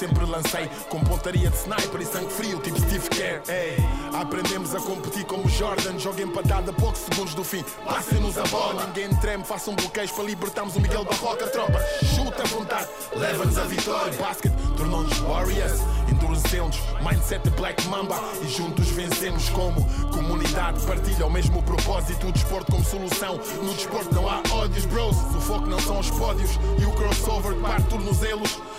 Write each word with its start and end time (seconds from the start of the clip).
sempre 0.00 0.24
lancei 0.24 0.66
com 0.88 0.98
pontaria 1.00 1.50
de 1.50 1.56
sniper 1.58 2.00
e 2.00 2.06
sangue 2.06 2.32
frio, 2.32 2.58
tipo 2.60 2.80
Steve 2.80 3.06
Kerr. 3.10 3.42
Ei, 3.48 3.76
aprendemos 4.14 4.74
a 4.74 4.80
competir 4.80 5.26
como 5.26 5.46
Jordan, 5.46 5.98
joga 5.98 6.22
empatada 6.22 6.70
a 6.70 6.74
poucos 6.74 7.02
segundos 7.02 7.34
do 7.34 7.44
fim. 7.44 7.62
Passem-nos 7.84 8.38
a 8.38 8.44
bola, 8.44 8.86
ninguém 8.86 9.14
treme, 9.16 9.44
façam 9.44 9.74
bloqueios 9.74 10.10
para 10.10 10.24
libertarmos 10.24 10.74
o 10.74 10.80
Miguel 10.80 11.04
Barroca. 11.04 11.46
Tropa, 11.48 11.78
chuta 12.16 12.42
à 12.42 12.46
vontade, 12.46 12.88
leva-nos 13.14 13.58
a 13.58 13.64
vitória. 13.64 14.12
Basket 14.14 14.52
tornou-nos 14.78 15.18
Warriors, 15.18 15.80
endurecemos, 16.10 16.78
mindset 17.00 17.48
Black 17.50 17.86
Mamba 17.88 18.18
e 18.42 18.48
juntos 18.48 18.88
vencemos 18.90 19.48
como 19.50 19.84
comunidade. 20.12 20.84
Partilha 20.86 21.26
o 21.26 21.30
mesmo 21.30 21.62
propósito, 21.62 22.26
o 22.26 22.32
desporto 22.32 22.72
como 22.72 22.84
solução. 22.84 23.40
No 23.62 23.74
desporto 23.74 24.14
não 24.14 24.28
há 24.28 24.42
ódios, 24.52 24.84
bros. 24.86 25.16
O 25.16 25.40
foco 25.40 25.66
não 25.66 25.78
são 25.78 25.98
os 25.98 26.10
pódios 26.10 26.50
e 26.78 26.84
o 26.84 26.90
crossover. 26.92 27.50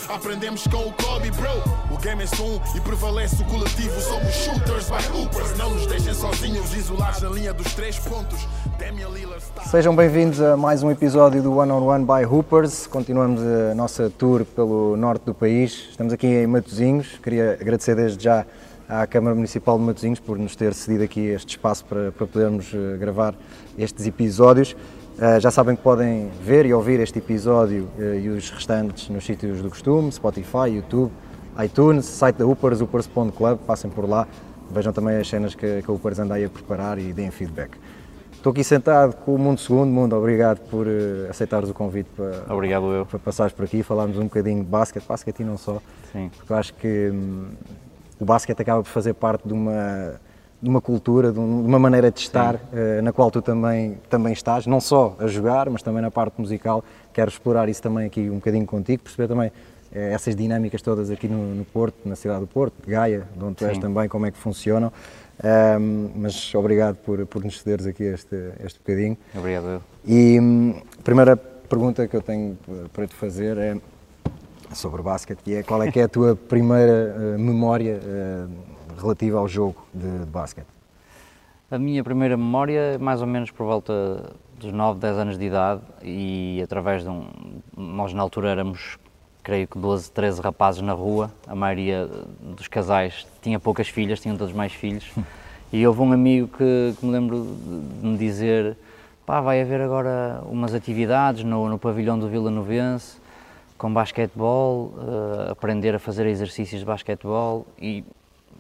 Aprendemos 0.10 0.68
com 0.68 0.88
o 0.88 0.94
Kobe, 0.94 1.32
bro. 1.32 1.50
O 1.90 1.98
game 1.98 2.24
é 2.24 2.28
só 2.28 2.44
um 2.44 2.60
e 2.76 2.82
prevalece 2.82 3.42
o 3.42 3.46
coletivo. 3.46 4.00
Somos 4.02 4.34
shooters 4.34 4.90
by 4.90 5.18
hoopers. 5.18 5.58
Não 5.58 5.70
nos 5.70 5.88
deixem 5.88 6.14
sozinhos, 6.14 6.74
isolados 6.76 7.22
na 7.22 7.30
linha 7.30 7.54
dos 7.54 7.74
três 7.74 7.98
pontos. 7.98 8.40
Sejam 9.70 9.96
bem-vindos 9.96 10.42
a 10.42 10.58
mais 10.58 10.84
um 10.84 10.92
episódio 10.92 11.42
do 11.42 11.56
One 11.56 11.72
on 11.72 11.84
One 11.84 12.04
by 12.04 12.26
Hoopers. 12.26 12.88
Continuamos 12.88 13.40
a 13.42 13.76
nossa 13.76 14.10
tour 14.10 14.44
pelo 14.44 14.98
norte 14.98 15.24
do 15.26 15.34
país. 15.34 15.88
Estamos 15.92 16.12
aqui 16.12 16.28
em 16.28 16.48
Matosinhos. 16.48 17.20
Queria 17.22 17.58
agradecer 17.60 17.96
desde 17.96 18.24
já 18.24 18.46
à 18.90 19.06
Câmara 19.08 19.36
Municipal 19.36 19.78
de 19.78 19.84
Matosinhos 19.84 20.20
por 20.20 20.38
nos 20.38 20.56
ter 20.56 20.74
cedido 20.74 21.04
aqui 21.04 21.22
este 21.28 21.50
espaço 21.50 21.86
para, 21.86 22.12
para 22.12 22.28
podermos 22.28 22.74
eh, 22.74 22.98
gravar 22.98 23.36
estes 23.78 24.06
episódios. 24.06 24.76
Eh, 25.20 25.40
já 25.40 25.52
sabem 25.52 25.76
que 25.76 25.82
podem 25.82 26.30
ver 26.44 26.66
e 26.66 26.74
ouvir 26.74 27.00
este 27.00 27.20
episódio 27.20 27.88
eh, 28.00 28.22
e 28.24 28.30
os 28.30 28.50
restantes 28.50 29.08
nos 29.10 29.24
sítios 29.24 29.62
do 29.62 29.70
costume, 29.70 30.12
Spotify, 30.12 30.70
YouTube, 30.70 31.12
iTunes, 31.64 32.06
site 32.06 32.38
da 32.38 32.46
Hoopers, 32.46 32.82
hoopers.club, 32.82 33.60
passem 33.60 33.90
por 33.92 34.10
lá, 34.10 34.28
vejam 34.72 34.92
também 34.92 35.18
as 35.18 35.28
cenas 35.28 35.54
que, 35.54 35.82
que 35.82 35.92
a 35.92 35.94
Hoopers 35.94 36.20
anda 36.20 36.34
aí 36.36 36.46
a 36.46 36.50
preparar 36.50 36.98
e 36.98 37.14
deem 37.14 37.30
feedback. 37.30 37.78
Estou 38.42 38.50
aqui 38.50 38.64
sentado 38.64 39.16
com 39.18 39.36
o 39.36 39.38
Mundo 39.38 39.60
Segundo. 39.60 39.92
Mundo, 39.92 40.16
obrigado 40.16 40.60
por 40.62 40.88
eh, 40.88 41.28
aceitares 41.30 41.70
o 41.70 41.76
convite 41.76 42.10
para, 42.16 42.52
Obrigado 42.52 42.92
eu. 42.92 43.06
para 43.06 43.20
passares 43.20 43.54
por 43.54 43.66
aqui 43.66 43.78
e 43.78 43.84
falarmos 43.84 44.18
um 44.18 44.24
bocadinho 44.24 44.64
de 44.64 44.70
basquete, 44.70 45.06
basquete 45.08 45.42
e 45.42 45.44
não 45.44 45.58
só. 45.58 45.80
Sim. 46.12 46.30
Porque 46.38 46.52
eu 46.54 46.58
acho 46.58 46.74
que 46.76 47.10
hum, 47.14 47.50
o 48.20 48.26
basquete 48.26 48.62
acaba 48.62 48.84
por 48.84 48.90
fazer 48.90 49.14
parte 49.14 49.48
de 49.48 49.54
uma, 49.54 50.20
de 50.62 50.70
uma 50.70 50.82
cultura, 50.82 51.32
de, 51.32 51.40
um- 51.40 51.62
de 51.62 51.68
uma 51.68 51.80
maneira 51.80 52.12
de 52.12 52.20
estar, 52.20 52.60
eh, 52.74 53.02
na 53.02 53.12
qual 53.12 53.32
tu 53.32 53.42
também, 53.42 53.98
também 54.10 54.34
estás, 54.34 54.66
não 54.68 54.80
só 54.80 55.16
a 55.20 55.28
jogar, 55.28 55.70
mas 55.70 55.82
também 55.82 56.02
na 56.02 56.12
parte 56.12 56.40
musical. 56.40 56.84
Quero 57.14 57.30
explorar 57.30 57.68
isso 57.70 57.82
também 57.82 58.06
aqui 58.06 58.30
um 58.30 58.36
bocadinho 58.36 58.66
contigo, 58.66 59.02
perceber 59.04 59.28
também 59.28 59.52
eh, 59.94 60.12
essas 60.14 60.36
dinâmicas 60.36 60.82
todas 60.82 61.10
aqui 61.10 61.28
no, 61.28 61.56
no 61.56 61.66
Porto, 61.66 61.98
na 62.06 62.16
cidade 62.16 62.42
do 62.42 62.48
Porto, 62.48 62.76
de 62.86 62.92
Gaia, 62.92 63.28
de 63.36 63.44
onde 63.44 63.56
tu 63.56 63.66
és 63.66 63.76
Sim. 63.76 63.82
também, 63.82 64.08
como 64.08 64.26
é 64.26 64.32
que 64.32 64.38
funcionam. 64.38 64.92
Ahm, 65.44 66.12
mas 66.16 66.54
obrigado 66.54 66.98
por, 66.98 67.26
por 67.26 67.44
nos 67.44 67.60
cederes 67.60 67.88
aqui 67.88 68.04
este, 68.04 68.36
este 68.64 68.78
bocadinho. 68.80 69.18
Obrigado. 69.36 69.82
E 70.06 70.40
hum, 70.40 70.76
a 71.00 71.02
primeira 71.04 71.36
pergunta 71.36 72.08
que 72.08 72.16
eu 72.16 72.22
tenho 72.22 72.56
eh, 72.70 72.74
para 72.94 73.08
te 73.08 73.16
fazer 73.16 73.58
é 73.58 73.76
sobre 74.74 75.02
basquete, 75.02 75.40
e 75.48 75.56
é 75.56 75.64
qual 75.64 75.82
é 75.84 75.92
que 75.92 76.00
é 76.00 76.04
a 76.04 76.08
tua 76.08 76.36
primeira 76.36 77.16
eh, 77.18 77.38
memória 77.38 78.00
eh, 78.04 78.46
relativa 79.00 79.40
ao 79.40 79.48
jogo 79.48 79.86
de, 79.94 80.20
de 80.20 80.26
basquete? 80.26 80.68
A 81.70 81.78
minha 81.78 82.04
primeira 82.04 82.36
memória, 82.36 82.98
mais 83.00 83.22
ou 83.22 83.28
menos 83.28 83.50
por 83.50 83.66
volta 83.66 84.34
dos 84.60 84.72
9, 84.72 85.00
10 85.00 85.18
anos 85.18 85.38
de 85.38 85.46
idade, 85.46 85.82
e 86.04 86.62
através 86.64 87.04
de 87.04 87.10
um. 87.10 87.26
Nós 87.76 88.14
na 88.14 88.22
altura 88.22 88.50
éramos, 88.50 89.00
creio 89.42 89.68
que 89.68 89.78
12, 89.78 90.12
13 90.12 90.42
rapazes 90.42 90.82
na 90.82 90.94
rua, 90.94 91.32
a 91.48 91.56
maioria 91.56 92.10
dos 92.42 92.68
casais 92.68 93.26
tinha 93.42 93.60
poucas 93.60 93.88
filhas, 93.88 94.20
tinham 94.20 94.36
todos 94.36 94.54
mais 94.54 94.74
filhos, 94.74 95.10
e 95.72 95.88
houve 95.88 96.02
um 96.02 96.12
amigo 96.12 96.50
que, 96.50 96.94
que 97.00 97.06
me 97.06 97.12
lembro 97.12 97.42
de 98.02 98.08
me 98.08 98.18
dizer: 98.18 98.76
pá, 99.26 99.40
vai 99.40 99.62
haver 99.62 99.80
agora 99.80 100.42
umas 100.46 100.74
atividades 100.74 101.44
no, 101.44 101.70
no 101.70 101.80
pavilhão 101.80 102.20
do 102.20 102.28
Vila 102.28 102.52
Novense 102.52 103.21
com 103.82 103.92
basquetebol, 103.92 104.94
eh, 104.96 105.52
aprender 105.54 105.96
a 105.96 105.98
fazer 105.98 106.28
exercícios 106.28 106.82
de 106.82 106.86
basquetebol 106.86 107.66
e 107.82 108.04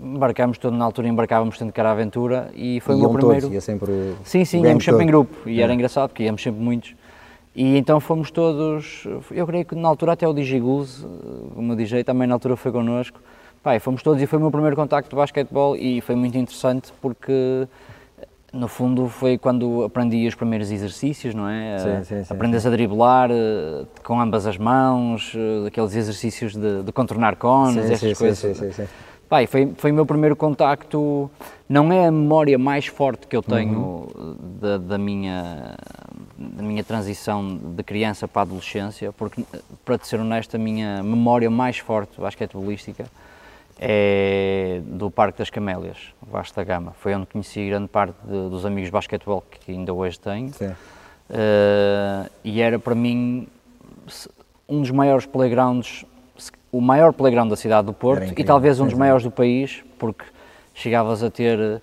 embarcámos 0.01 0.57
todo 0.57 0.75
na 0.75 0.83
altura 0.83 1.07
embarcávamos 1.07 1.59
tanto 1.59 1.71
que 1.71 1.79
era 1.79 1.91
aventura 1.91 2.49
e 2.55 2.79
foi 2.79 2.95
o 2.95 2.99
meu 3.01 3.09
primeiro 3.11 3.41
todos, 3.41 3.53
ia 3.53 3.61
sempre 3.61 3.91
o, 3.91 4.15
sim 4.23 4.43
sim 4.43 4.65
íamos 4.65 4.83
sempre 4.83 5.03
em 5.03 5.05
todo. 5.05 5.25
grupo 5.27 5.47
e 5.47 5.61
era 5.61 5.71
engraçado 5.71 6.09
porque 6.09 6.23
íamos 6.23 6.41
sempre 6.41 6.59
muitos. 6.59 6.95
E 7.55 7.77
então 7.77 7.99
fomos 7.99 8.31
todos 8.31 9.07
eu 9.29 9.45
creio 9.45 9.63
que 9.63 9.75
na 9.75 9.87
altura 9.87 10.13
até 10.13 10.27
o 10.27 10.33
Digiguz 10.33 11.05
o 11.55 11.61
meu 11.61 11.75
DJ 11.75 12.03
também 12.03 12.27
na 12.27 12.33
altura 12.33 12.55
foi 12.55 12.71
connosco. 12.71 13.19
E 13.63 13.79
fomos 13.79 14.01
todos 14.01 14.19
e 14.19 14.25
foi 14.25 14.39
o 14.39 14.41
meu 14.41 14.49
primeiro 14.49 14.75
contacto 14.75 15.11
de 15.11 15.15
basquetebol 15.15 15.75
e 15.75 16.01
foi 16.01 16.15
muito 16.15 16.35
interessante 16.35 16.91
porque 16.99 17.67
no 18.53 18.67
fundo 18.67 19.07
foi 19.07 19.37
quando 19.37 19.83
aprendi 19.83 20.27
os 20.27 20.35
primeiros 20.35 20.71
exercícios, 20.71 21.33
não 21.33 21.47
é? 21.47 21.77
Sim, 21.79 21.89
Eh, 21.89 22.03
sim, 22.03 22.23
sim, 22.25 22.33
Aprendes 22.33 22.65
a 22.65 22.69
driblar 22.69 23.29
eh, 23.31 23.85
com 24.03 24.19
ambas 24.19 24.45
as 24.45 24.57
mãos, 24.57 25.33
eh, 25.35 25.67
aqueles 25.67 25.95
exercícios 25.95 26.53
de, 26.55 26.83
de 26.83 26.91
contornar 26.91 27.37
cones, 27.37 27.85
Sim, 27.85 27.93
estas 27.93 28.09
sim, 28.09 28.15
coisas. 28.15 28.37
sim, 28.39 28.53
sim, 28.53 28.71
sim. 28.71 28.87
E 29.33 29.47
foi, 29.47 29.71
foi 29.77 29.91
o 29.91 29.93
meu 29.93 30.05
primeiro 30.05 30.35
contacto, 30.35 31.31
não 31.69 31.93
é 31.93 32.07
a 32.07 32.11
memória 32.11 32.59
mais 32.59 32.87
forte 32.87 33.25
que 33.27 33.37
eu 33.37 33.41
tenho 33.41 33.79
Uhum. 34.13 34.35
da, 34.59 34.77
da 34.77 34.97
minha, 34.97 35.77
da 36.37 36.61
minha 36.61 36.83
transição 36.83 37.55
de 37.55 37.81
criança 37.81 38.27
para 38.27 38.41
a 38.41 38.43
adolescência, 38.43 39.13
porque, 39.13 39.41
para 39.85 39.97
te 39.97 40.05
ser 40.05 40.19
honesto, 40.19 40.55
a 40.55 40.59
minha 40.59 41.01
memória 41.01 41.49
mais 41.49 41.77
forte 41.77 42.19
basquetebolística 42.19 43.03
é 43.03 43.05
do 44.85 45.09
Parque 45.09 45.39
das 45.39 45.49
Camélias, 45.49 46.13
Vasco 46.21 46.55
da 46.55 46.63
Gama. 46.63 46.93
Foi 46.99 47.13
onde 47.15 47.25
conheci 47.25 47.67
grande 47.67 47.87
parte 47.87 48.15
de- 48.23 48.49
dos 48.49 48.65
amigos 48.65 48.87
de 48.89 48.91
basquetebol 48.91 49.43
que 49.49 49.71
ainda 49.71 49.93
hoje 49.93 50.19
tenho. 50.19 50.51
Eh, 51.29 52.29
e 52.43 52.61
era 52.61 52.77
para 52.77 52.93
mim 52.93 53.47
um 54.67 54.81
dos 54.81 54.91
maiores 54.91 55.25
playgrounds, 55.25 56.05
o 56.71 56.79
maior 56.81 57.13
playground 57.13 57.49
da 57.49 57.55
cidade 57.55 57.87
do 57.87 57.93
Porto 57.93 58.21
e 58.41 58.43
talvez 58.45 58.79
um 58.79 58.85
dos 58.85 58.93
maiores 58.93 59.23
do 59.23 59.31
país, 59.31 59.83
porque 59.97 60.25
chegavas 60.73 61.23
a 61.23 61.29
ter 61.29 61.81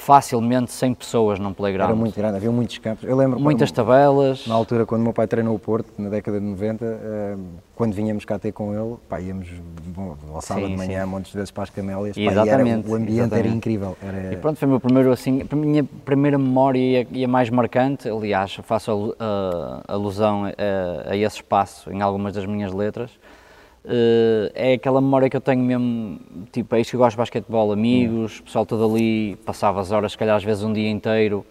facilmente 0.00 0.72
100 0.72 0.94
pessoas 0.94 1.38
num 1.38 1.52
playground. 1.52 1.90
Era 1.90 1.94
muito 1.98 2.16
grande, 2.16 2.36
havia 2.36 2.50
muitos 2.50 2.78
campos. 2.78 3.04
Eu 3.04 3.14
lembro 3.16 3.38
Muitas 3.38 3.70
quando- 3.70 3.76
tabelas. 3.76 4.46
Na 4.46 4.54
altura, 4.54 4.86
quando 4.86 5.02
o 5.02 5.04
meu 5.04 5.12
pai 5.12 5.26
treinou 5.26 5.54
o 5.54 5.58
Porto, 5.58 5.92
na 5.98 6.08
década 6.08 6.40
de 6.40 6.46
90, 6.46 6.84
eh, 6.84 7.36
quando 7.76 7.92
vinhamos 7.92 8.24
cá 8.24 8.38
ter 8.38 8.50
com 8.52 8.72
ele, 8.74 8.96
pá, 9.08 9.20
íamos 9.20 9.48
bom, 9.86 10.16
ao 10.34 10.40
sábado 10.40 10.64
Sim, 10.66 10.72
de 10.72 10.76
manhã, 10.78 11.04
sim. 11.04 11.10
montes 11.10 11.30
de 11.32 11.36
vezes 11.36 11.50
para 11.50 11.64
as 11.64 11.70
camélias, 11.70 12.14
pá, 12.16 12.20
e 12.20 12.26
era- 12.26 12.32
Exatamente, 12.42 12.88
o 12.90 12.94
ambiente 12.94 13.10
era 13.18 13.26
exatamente. 13.26 13.56
incrível. 13.56 13.96
Era, 14.02 14.32
E 14.32 14.36
pronto, 14.36 14.58
foi 14.58 14.66
o 14.66 14.70
meu 14.70 14.80
primeiro, 14.80 15.12
assim, 15.12 15.42
a 15.50 15.56
minha 15.56 15.84
primeira 15.84 16.38
memória 16.38 17.06
e 17.10 17.22
a, 17.24 17.26
a 17.26 17.30
mais 17.30 17.50
marcante, 17.50 18.08
aliás, 18.08 18.54
faço 18.62 18.90
alu- 18.90 19.16
a- 19.20 19.82
alusão 19.86 20.44
a, 20.46 21.10
a 21.10 21.16
esse 21.16 21.36
espaço 21.36 21.92
em 21.92 22.00
algumas 22.00 22.32
das 22.34 22.46
minhas 22.46 22.72
letras, 22.72 23.10
eh, 23.84 24.52
é 24.54 24.72
aquela 24.74 25.00
memória 25.00 25.28
que 25.30 25.36
eu 25.36 25.40
tenho 25.40 25.62
mesmo, 25.62 26.20
tipo, 26.52 26.74
é 26.74 26.80
isto 26.80 26.90
que 26.90 26.96
eu 26.96 27.00
gosto 27.00 27.12
de 27.12 27.18
basquetebol, 27.18 27.72
amigos, 27.72 28.40
pessoal 28.40 28.66
todo 28.66 28.84
ali, 28.84 29.36
passava 29.44 29.80
as 29.80 29.90
horas, 29.90 30.12
se 30.12 30.18
calhar 30.18 30.36
às 30.36 30.44
vezes 30.44 30.62
um 30.62 30.72
dia 30.72 30.90
inteiro, 30.90 31.44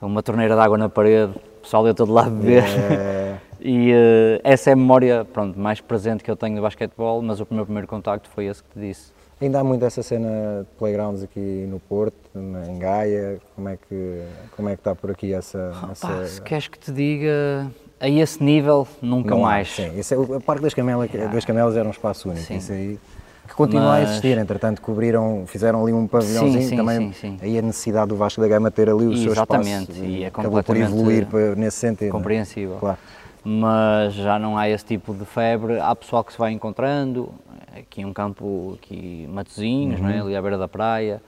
uma 0.00 0.22
torneira 0.22 0.54
de 0.54 0.60
água 0.60 0.76
na 0.78 0.88
parede, 0.88 1.32
o 1.32 1.60
pessoal 1.62 1.86
ia 1.86 1.94
todo 1.94 2.12
lá 2.12 2.24
beber. 2.24 2.64
É. 2.64 3.38
E 3.66 3.92
eh, 3.92 4.40
essa 4.44 4.68
é 4.68 4.72
a 4.74 4.76
memória, 4.76 5.24
pronto, 5.24 5.58
mais 5.58 5.80
presente 5.80 6.22
que 6.22 6.30
eu 6.30 6.36
tenho 6.36 6.54
de 6.54 6.60
basquetebol, 6.60 7.22
mas 7.22 7.40
o 7.40 7.46
meu 7.50 7.64
primeiro 7.64 7.88
contacto 7.88 8.28
foi 8.28 8.44
esse 8.44 8.62
que 8.62 8.68
te 8.68 8.78
disse. 8.78 9.13
Ainda 9.44 9.60
há 9.60 9.64
muito 9.64 9.84
essa 9.84 10.02
cena 10.02 10.60
de 10.62 10.78
playgrounds 10.78 11.22
aqui 11.22 11.66
no 11.68 11.78
Porto, 11.78 12.14
em 12.34 12.78
Gaia, 12.78 13.38
como 13.54 13.68
é 13.68 13.76
que, 13.76 14.22
como 14.56 14.70
é 14.70 14.72
que 14.74 14.80
está 14.80 14.94
por 14.94 15.10
aqui 15.10 15.34
essa... 15.34 15.70
essa... 15.92 16.08
Pá, 16.08 16.24
se 16.24 16.40
queres 16.40 16.66
que 16.66 16.78
te 16.78 16.90
diga, 16.90 17.70
a 18.00 18.08
esse 18.08 18.42
nível, 18.42 18.88
nunca 19.02 19.34
Não 19.34 19.40
mais. 19.42 19.68
Sim, 19.68 19.98
isso 19.98 20.14
é, 20.14 20.16
o 20.16 20.40
Parque 20.40 20.62
das 20.62 20.72
Camélias, 20.72 21.10
das 21.30 21.44
Camélias 21.44 21.76
era 21.76 21.86
um 21.86 21.90
espaço 21.90 22.30
único, 22.30 22.46
Sim. 22.46 22.56
isso 22.56 22.72
aí 22.72 22.98
que 23.46 23.52
continua 23.54 23.96
a 23.96 24.00
Mas- 24.00 24.08
existir, 24.08 24.38
entretanto 24.38 24.80
cobriram, 24.80 25.44
fizeram 25.46 25.82
ali 25.82 25.92
um 25.92 26.06
pavilhãozinho, 26.06 26.62
Sim, 26.62 26.68
sim, 26.70 26.76
também 26.78 27.12
sim, 27.12 27.36
sim. 27.36 27.38
aí 27.42 27.58
a 27.58 27.62
necessidade 27.62 28.08
do 28.08 28.16
Vasco 28.16 28.40
da 28.40 28.48
Gama 28.48 28.70
ter 28.70 28.88
ali 28.88 29.04
o 29.06 29.14
seu 29.18 29.32
Exatamente, 29.32 29.90
espaço 29.92 30.04
e 30.06 30.24
é 30.24 30.26
acabou 30.28 30.50
por 30.52 30.56
completamente 30.64 30.90
evoluir 30.90 31.26
para- 31.26 31.54
nesse 31.54 31.76
sentido. 31.76 32.08
não 32.08 32.16
é? 32.16 32.20
Compreensível. 32.22 32.76
Claro. 32.80 32.96
Mas 33.44 34.14
já 34.14 34.38
não 34.38 34.56
há 34.56 34.68
esse 34.68 34.84
tipo 34.84 35.12
de 35.12 35.24
febre. 35.24 35.78
Há 35.78 35.94
pessoal 35.94 36.24
que 36.24 36.32
se 36.32 36.38
vai 36.38 36.52
encontrando, 36.52 37.32
aqui 37.78 38.04
um 38.04 38.12
campo, 38.12 38.78
aqui 38.80 39.28
Matozinhos, 39.30 40.00
é? 40.00 40.02
Uhum. 40.02 40.26
ali 40.26 40.36
à 40.36 40.40
beira 40.40 40.56
da 40.56 40.66
praia. 40.68 41.20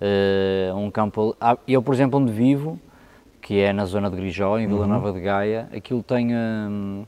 eh, 0.00 0.70
um 0.74 0.90
campo. 0.90 1.34
Eu, 1.66 1.82
por 1.82 1.94
exemplo, 1.94 2.20
onde 2.20 2.30
vivo, 2.30 2.78
que 3.40 3.58
é 3.58 3.72
na 3.72 3.84
zona 3.84 4.08
de 4.10 4.16
Grijó, 4.16 4.58
em 4.58 4.66
Vila 4.66 4.80
Uhum. 4.82 4.86
Nova 4.86 5.12
de 5.12 5.20
Gaia, 5.20 5.68
aquilo 5.74 6.02
tem 6.02 6.34
hum, 6.36 7.04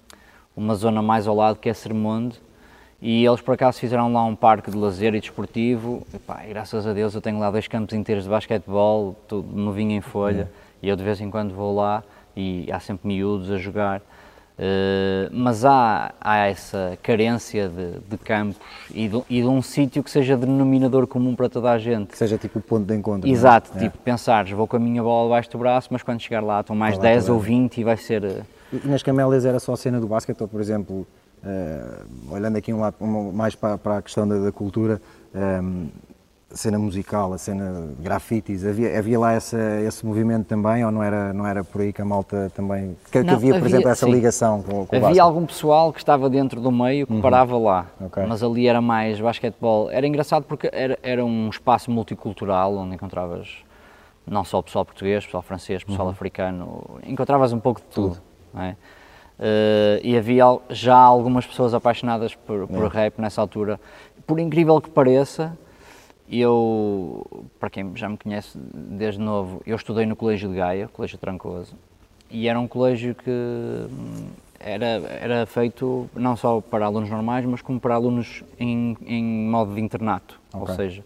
uma 0.56 0.75
zona 0.75 1.02
mais 1.02 1.26
ao 1.28 1.37
lado 1.37 1.56
que 1.58 1.69
é 1.69 1.75
Sermonde. 1.75 2.40
E 3.00 3.25
eles 3.25 3.40
por 3.40 3.54
acaso 3.54 3.78
fizeram 3.78 4.12
lá 4.12 4.25
um 4.25 4.34
parque 4.34 4.70
de 4.72 4.76
lazer 4.76 5.14
e 5.14 5.20
desportivo. 5.20 6.04
E, 6.12 6.19
pá, 6.19 6.43
e 6.44 6.49
graças 6.49 6.84
a 6.84 6.93
Deus 6.93 7.14
eu 7.14 7.20
tenho 7.20 7.38
lá 7.38 7.49
dois 7.50 7.69
campos 7.69 7.94
inteiros 7.94 8.25
de 8.25 8.31
basquetebol, 8.31 9.14
tudo 9.28 9.56
novinho 9.56 9.93
em 9.93 10.00
folha. 10.00 10.50
E 10.82 10.88
eu 10.88 10.96
de 10.96 11.04
vez 11.04 11.20
em 11.20 11.31
quando 11.31 11.54
vou 11.54 11.76
lá 11.76 12.02
e 12.37 12.69
há 12.72 12.81
sempre 12.81 13.06
miúdos 13.06 13.50
a 13.52 13.56
jogar. 13.58 14.02
Uh, 14.58 15.31
mas 15.31 15.64
há, 15.64 16.12
há 16.20 16.38
essa 16.46 16.99
carência 17.00 17.69
de, 17.69 18.00
de 18.00 18.19
campos 18.19 18.56
e 18.93 19.06
de, 19.06 19.22
e 19.31 19.40
de 19.40 19.46
um 19.46 19.62
sítio 19.62 20.02
que 20.02 20.10
seja 20.10 20.37
denominador 20.37 21.06
comum 21.06 21.37
para 21.37 21.49
toda 21.49 21.70
a 21.70 21.78
gente. 21.78 22.08
Que 22.08 22.19
seja 22.19 22.37
tipo 22.37 22.58
o 22.58 22.62
ponto 22.62 22.84
de 22.84 22.96
encontro. 22.96 23.31
Exato, 23.31 23.70
é? 23.76 23.82
tipo 23.82 23.96
é. 23.96 24.00
pensares, 24.05 24.50
vou 24.50 24.66
com 24.66 24.76
a 24.76 24.81
minha 24.81 25.00
bola 25.00 25.28
debaixo 25.28 25.50
do 25.50 25.58
braço, 25.58 25.88
mas 25.93 26.02
quando 26.02 26.20
chegar 26.20 26.43
lá 26.43 26.60
estão 26.60 26.75
mais 26.75 26.99
10 26.99 27.28
ou 27.28 27.38
20 27.38 27.78
e 27.78 27.84
vai 27.84 27.96
ser. 27.96 28.25
Uh... 28.25 28.43
E 28.72 28.88
nas 28.88 29.02
Camélias 29.02 29.44
era 29.44 29.60
só 29.60 29.75
a 29.75 29.76
cena 29.76 30.00
do 30.00 30.08
basquete, 30.08 30.40
ou 30.40 30.49
por 30.49 30.61
exemplo, 30.61 31.06
uh, 31.44 32.34
olhando 32.34 32.56
aqui 32.56 32.72
um 32.72 32.81
lado 32.81 32.96
mais 33.32 33.54
para, 33.54 33.78
para 33.78 33.99
a 33.99 34.02
questão 34.02 34.26
da, 34.26 34.38
da 34.38 34.50
cultura, 34.50 35.00
um, 35.34 35.87
cena 36.50 36.78
musical, 36.78 37.32
a 37.32 37.38
cena 37.38 37.88
grafites, 38.00 38.64
havia, 38.64 38.98
havia 38.98 39.18
lá 39.18 39.32
essa, 39.32 39.58
esse 39.86 40.04
movimento 40.04 40.46
também 40.46 40.84
ou 40.84 40.90
não 40.90 41.02
era, 41.02 41.32
não 41.32 41.46
era 41.46 41.62
por 41.62 41.82
aí 41.82 41.92
que 41.92 42.00
a 42.00 42.04
malta 42.04 42.50
também. 42.54 42.96
Que, 43.10 43.18
não, 43.18 43.24
que 43.24 43.30
havia, 43.30 43.52
por 43.52 43.58
havia, 43.58 43.68
exemplo, 43.68 43.90
essa 43.90 44.06
sim. 44.06 44.12
ligação 44.12 44.62
com, 44.62 44.86
com 44.86 44.96
Havia 44.96 45.22
algum 45.22 45.44
pessoal 45.44 45.92
que 45.92 45.98
estava 45.98 46.30
dentro 46.30 46.60
do 46.60 46.72
meio 46.72 47.06
que 47.06 47.12
uhum. 47.12 47.20
parava 47.20 47.58
lá, 47.58 47.86
okay. 48.00 48.24
mas 48.26 48.42
ali 48.42 48.66
era 48.66 48.80
mais 48.80 49.20
basquetebol. 49.20 49.90
Era 49.90 50.06
engraçado 50.06 50.44
porque 50.44 50.70
era, 50.72 50.98
era 51.02 51.24
um 51.24 51.50
espaço 51.50 51.90
multicultural 51.90 52.74
onde 52.76 52.94
encontravas 52.94 53.58
não 54.26 54.44
só 54.44 54.58
o 54.58 54.62
pessoal 54.62 54.84
português, 54.84 55.24
pessoal 55.24 55.42
francês, 55.42 55.84
pessoal 55.84 56.06
uhum. 56.06 56.12
africano, 56.12 57.00
encontravas 57.06 57.52
um 57.52 57.60
pouco 57.60 57.80
de 57.80 57.86
tudo. 57.88 58.14
tudo. 58.14 58.62
É? 58.62 58.76
Uh, 59.38 60.00
e 60.02 60.16
havia 60.16 60.44
já 60.70 60.96
algumas 60.96 61.46
pessoas 61.46 61.72
apaixonadas 61.72 62.34
por, 62.34 62.66
por 62.66 62.84
é. 62.86 62.88
rap 62.88 63.20
nessa 63.20 63.40
altura. 63.40 63.78
Por 64.26 64.40
incrível 64.40 64.80
que 64.80 64.90
pareça, 64.90 65.56
eu, 66.30 67.26
para 67.58 67.70
quem 67.70 67.96
já 67.96 68.08
me 68.08 68.19
conhece 68.19 68.58
desde 68.58 69.20
novo, 69.20 69.62
eu 69.66 69.76
estudei 69.76 70.04
no 70.04 70.14
Colégio 70.14 70.50
de 70.50 70.56
Gaia, 70.56 70.88
Colégio 70.88 71.16
Trancoso, 71.19 71.75
e 72.30 72.46
era 72.46 72.60
um 72.60 72.69
colégio 72.69 73.14
que 73.14 73.30
hum, 73.30 74.28
era, 74.60 74.86
era 74.86 75.46
feito 75.46 76.08
não 76.14 76.36
só 76.36 76.60
para 76.60 76.84
alunos 76.84 77.08
normais, 77.08 77.46
mas 77.46 77.62
como 77.62 77.80
para 77.80 77.94
alunos 77.94 78.44
em, 78.58 78.96
em 79.06 79.25
modo 79.25 79.75
de 79.75 79.80
internato, 79.80 80.38
okay. 80.52 80.60
ou 80.60 80.66
seja, 80.76 81.04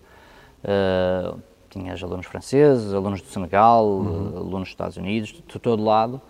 uh, 0.64 1.38
tinhas 1.70 2.02
alunos 2.02 2.26
franceses, 2.26 2.92
alunos 2.92 3.22
do 3.22 3.28
Senegal, 3.28 3.86
uhum. 3.86 4.36
alunos 4.36 4.60
dos 4.60 4.69
Estados 4.70 4.96
Unidos, 4.96 5.28
de 5.28 5.58
todo 5.60 5.84
lado, 5.84 6.20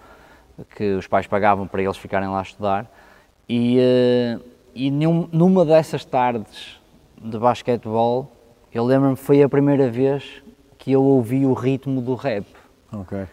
que 0.76 0.92
os 0.92 1.06
pais 1.06 1.26
pagavam 1.26 1.66
para 1.66 1.82
eles 1.82 1.96
ficarem 1.96 2.28
lá 2.28 2.40
a 2.40 2.42
estudar, 2.42 2.90
e, 3.48 3.78
uh, 3.78 4.44
e 4.74 4.90
numa 4.90 5.64
dessas 5.64 6.04
tardes 6.04 6.78
de 7.20 7.38
basquetebol, 7.38 8.30
eu 8.74 8.84
lembro-me 8.84 9.16
foi 9.16 9.42
a 9.42 9.48
primeira 9.48 9.90
vez 9.90 10.42
que 10.78 10.92
eu 10.92 11.02
ouvi 11.02 11.44
o 11.46 11.52
ritmo 11.52 12.00
do 12.00 12.14
rap. 12.14 12.46
Ok. 12.92 13.24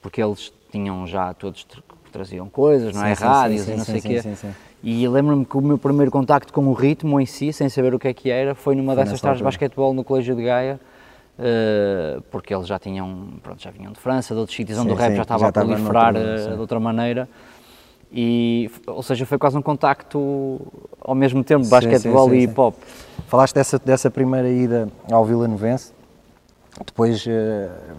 Porque 0.00 0.22
eles 0.22 0.52
tinham 0.70 1.06
já 1.06 1.32
todos 1.34 1.66
traziam 2.10 2.48
coisas, 2.48 2.94
não 2.94 3.04
é? 3.04 3.14
Sim, 3.14 3.24
Rádios 3.24 3.60
sim, 3.62 3.66
sim, 3.66 3.72
e 3.72 3.76
não 3.76 3.84
sei 3.84 3.98
o 3.98 4.02
quê. 4.02 4.22
Sim, 4.22 4.34
sim, 4.34 4.54
E 4.82 5.06
lembro-me 5.08 5.44
que 5.44 5.56
o 5.56 5.60
meu 5.60 5.78
primeiro 5.78 6.10
contacto 6.10 6.52
com 6.52 6.66
o 6.66 6.72
ritmo 6.72 7.20
em 7.20 7.26
si, 7.26 7.52
sem 7.52 7.68
saber 7.68 7.94
o 7.94 7.98
que 7.98 8.08
é 8.08 8.14
que 8.14 8.30
era, 8.30 8.54
foi 8.54 8.74
numa 8.74 8.94
foi 8.94 9.04
dessas 9.04 9.20
tardes 9.20 9.38
de 9.38 9.44
basquetebol 9.44 9.92
no 9.92 10.02
Colégio 10.02 10.34
de 10.34 10.44
Gaia, 10.44 10.80
uh, 11.38 12.20
porque 12.30 12.54
eles 12.54 12.66
já 12.66 12.78
tinham, 12.78 13.28
pronto, 13.42 13.62
já 13.62 13.70
vinham 13.70 13.92
de 13.92 14.00
França, 14.00 14.34
de 14.34 14.40
outros 14.40 14.56
sítios 14.56 14.78
onde 14.78 14.92
o 14.92 14.94
rap 14.94 15.14
já 15.14 15.22
estava 15.22 15.40
já 15.40 15.48
a 15.48 15.52
proliferar 15.52 16.14
uh, 16.16 16.54
de 16.54 16.60
outra 16.60 16.80
maneira. 16.80 17.28
E, 18.12 18.70
ou 18.86 19.02
seja, 19.02 19.26
foi 19.26 19.38
quase 19.38 19.56
um 19.56 19.62
contacto 19.62 20.60
ao 21.00 21.14
mesmo 21.14 21.42
tempo, 21.42 21.66
basquetebol 21.66 22.34
e 22.34 22.44
hip 22.44 22.58
hop. 22.58 22.74
Falaste 23.26 23.54
dessa, 23.54 23.78
dessa 23.78 24.10
primeira 24.10 24.48
ida 24.48 24.88
ao 25.10 25.24
Vila 25.24 25.48
Novense, 25.48 25.92
depois 26.84 27.24
uh, 27.26 27.30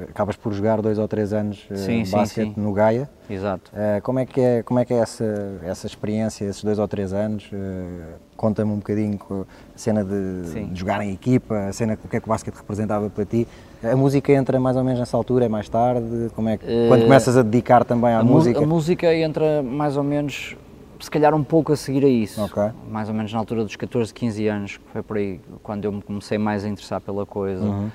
acabas 0.10 0.36
por 0.36 0.54
jogar 0.54 0.82
dois 0.82 1.00
ou 1.00 1.08
três 1.08 1.34
anos 1.34 1.68
uh, 1.72 1.78
sim, 1.78 2.04
basquete 2.10 2.54
sim, 2.54 2.62
no 2.62 2.72
Gaia. 2.74 3.10
Exato. 3.30 3.72
Uh, 3.72 4.02
como 4.02 4.20
é 4.20 4.26
que 4.26 4.40
é, 4.40 4.64
como 4.64 4.80
é, 4.80 4.86
que 4.86 4.94
é 4.94 4.98
essa, 4.98 5.60
essa 5.64 5.88
experiência, 5.88 6.46
esses 6.46 6.64
dois 6.64 6.78
ou 6.78 6.88
três 6.88 7.12
anos? 7.12 7.50
Conta-me 8.36 8.72
um 8.72 8.78
bocadinho 8.78 9.20
a 9.32 9.78
cena 9.78 10.04
de, 10.04 10.68
de, 10.68 10.80
jogar 10.80 11.02
em 11.04 11.12
equipa, 11.12 11.68
a 11.68 11.74
cena 11.74 11.94
o 11.94 12.08
que 12.08 12.18
é 12.18 12.20
que 12.20 12.28
o 12.28 12.30
basquete 12.30 12.56
representava 12.56 13.10
para 13.10 13.26
ti. 13.26 13.48
A 13.84 13.96
música 13.96 14.32
entra 14.32 14.60
mais 14.60 14.76
ou 14.76 14.84
menos 14.84 15.00
nessa 15.00 15.18
altura, 15.18 15.46
é 15.46 15.50
mais 15.50 15.68
tarde? 15.68 16.30
Como 16.36 16.50
é 16.50 16.58
que, 16.58 16.66
quando 16.88 17.04
começas 17.04 17.36
a 17.36 17.42
dedicar 17.42 17.84
também 17.84 18.12
à 18.12 18.20
a 18.20 18.24
música? 18.24 18.60
A 18.60 18.68
música 18.68 19.14
entra 19.14 19.64
mais 19.64 19.98
ou 19.98 20.04
menos 20.04 20.56
se 21.00 21.12
calhar 21.12 21.34
um 21.34 21.44
pouco 21.44 21.74
a 21.74 21.76
seguir 21.76 22.04
a 22.04 22.08
isso, 22.08 22.44
okay. 22.44 22.72
mais 22.90 23.08
ou 23.08 23.14
menos 23.14 23.32
na 23.32 23.40
altura 23.40 23.64
dos 23.64 23.76
14, 23.76 24.14
15 24.14 24.48
anos, 24.48 24.78
que 24.78 24.92
foi 24.92 25.04
por 25.04 25.18
aí 25.18 25.40
quando 25.62 25.86
eu 25.86 25.92
me 25.92 26.02
comecei 26.02 26.38
mais 26.38 26.66
a 26.66 26.70
interessar 26.70 27.02
pela 27.02 27.26
coisa. 27.26 27.64
Uhum. 27.64 27.90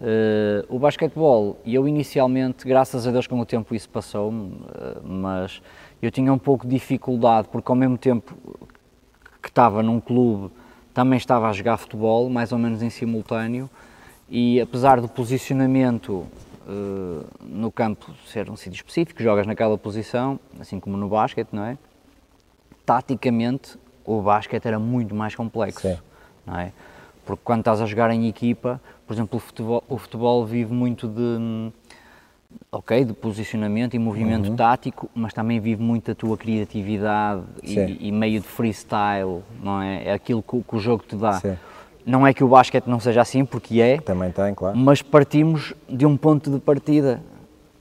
Uh, 0.00 0.66
o 0.68 0.78
basquetebol, 0.78 1.58
e 1.64 1.74
eu 1.74 1.88
inicialmente, 1.88 2.66
graças 2.66 3.06
a 3.06 3.10
Deus 3.10 3.26
com 3.26 3.40
o 3.40 3.46
tempo 3.46 3.74
isso 3.74 3.88
passou-me, 3.88 4.52
uh, 4.52 5.02
mas 5.02 5.62
eu 6.02 6.10
tinha 6.10 6.32
um 6.32 6.38
pouco 6.38 6.66
de 6.66 6.74
dificuldade, 6.74 7.48
porque 7.50 7.70
ao 7.70 7.76
mesmo 7.76 7.96
tempo 7.96 8.36
que 9.42 9.48
estava 9.48 9.82
num 9.82 9.98
clube, 10.00 10.52
também 10.92 11.16
estava 11.16 11.48
a 11.48 11.52
jogar 11.52 11.78
futebol, 11.78 12.28
mais 12.28 12.52
ou 12.52 12.58
menos 12.58 12.82
em 12.82 12.90
simultâneo, 12.90 13.70
e 14.28 14.60
apesar 14.60 15.00
do 15.00 15.08
posicionamento 15.08 16.26
uh, 16.66 17.24
no 17.40 17.72
campo 17.72 18.12
ser 18.26 18.50
um 18.50 18.56
sítio 18.56 18.76
específico, 18.76 19.22
jogas 19.22 19.46
naquela 19.46 19.78
posição, 19.78 20.38
assim 20.60 20.78
como 20.78 20.96
no 20.96 21.08
basquete, 21.08 21.48
não 21.52 21.64
é? 21.64 21.78
taticamente 22.86 23.76
o 24.04 24.22
basquete 24.22 24.64
era 24.66 24.78
muito 24.78 25.14
mais 25.14 25.34
complexo, 25.34 25.80
Sim. 25.80 25.98
não 26.46 26.58
é? 26.58 26.72
Porque 27.26 27.42
quando 27.44 27.58
estás 27.58 27.82
a 27.82 27.86
jogar 27.86 28.10
em 28.12 28.28
equipa, 28.28 28.80
por 29.04 29.12
exemplo, 29.12 29.36
o 29.36 29.40
futebol, 29.40 29.84
o 29.88 29.98
futebol 29.98 30.46
vive 30.46 30.72
muito 30.72 31.08
de, 31.08 31.72
ok, 32.70 33.04
de 33.04 33.12
posicionamento 33.12 33.94
e 33.94 33.98
movimento 33.98 34.50
uhum. 34.50 34.56
tático, 34.56 35.10
mas 35.12 35.34
também 35.34 35.58
vive 35.58 35.82
muito 35.82 36.12
a 36.12 36.14
tua 36.14 36.36
criatividade 36.38 37.42
e, 37.64 38.08
e, 38.08 38.12
meio 38.12 38.40
de 38.40 38.46
freestyle, 38.46 39.42
não 39.60 39.82
é? 39.82 40.04
É 40.04 40.12
aquilo 40.12 40.40
que, 40.40 40.62
que 40.62 40.76
o 40.76 40.78
jogo 40.78 41.02
te 41.06 41.16
dá. 41.16 41.32
Sim. 41.40 41.58
Não 42.06 42.24
é 42.24 42.32
que 42.32 42.44
o 42.44 42.48
basquete 42.48 42.86
não 42.86 43.00
seja 43.00 43.20
assim, 43.20 43.44
porque 43.44 43.80
é. 43.80 43.98
Também 43.98 44.30
tem, 44.30 44.54
claro. 44.54 44.78
Mas 44.78 45.02
partimos 45.02 45.74
de 45.88 46.06
um 46.06 46.16
ponto 46.16 46.48
de 46.48 46.60
partida. 46.60 47.20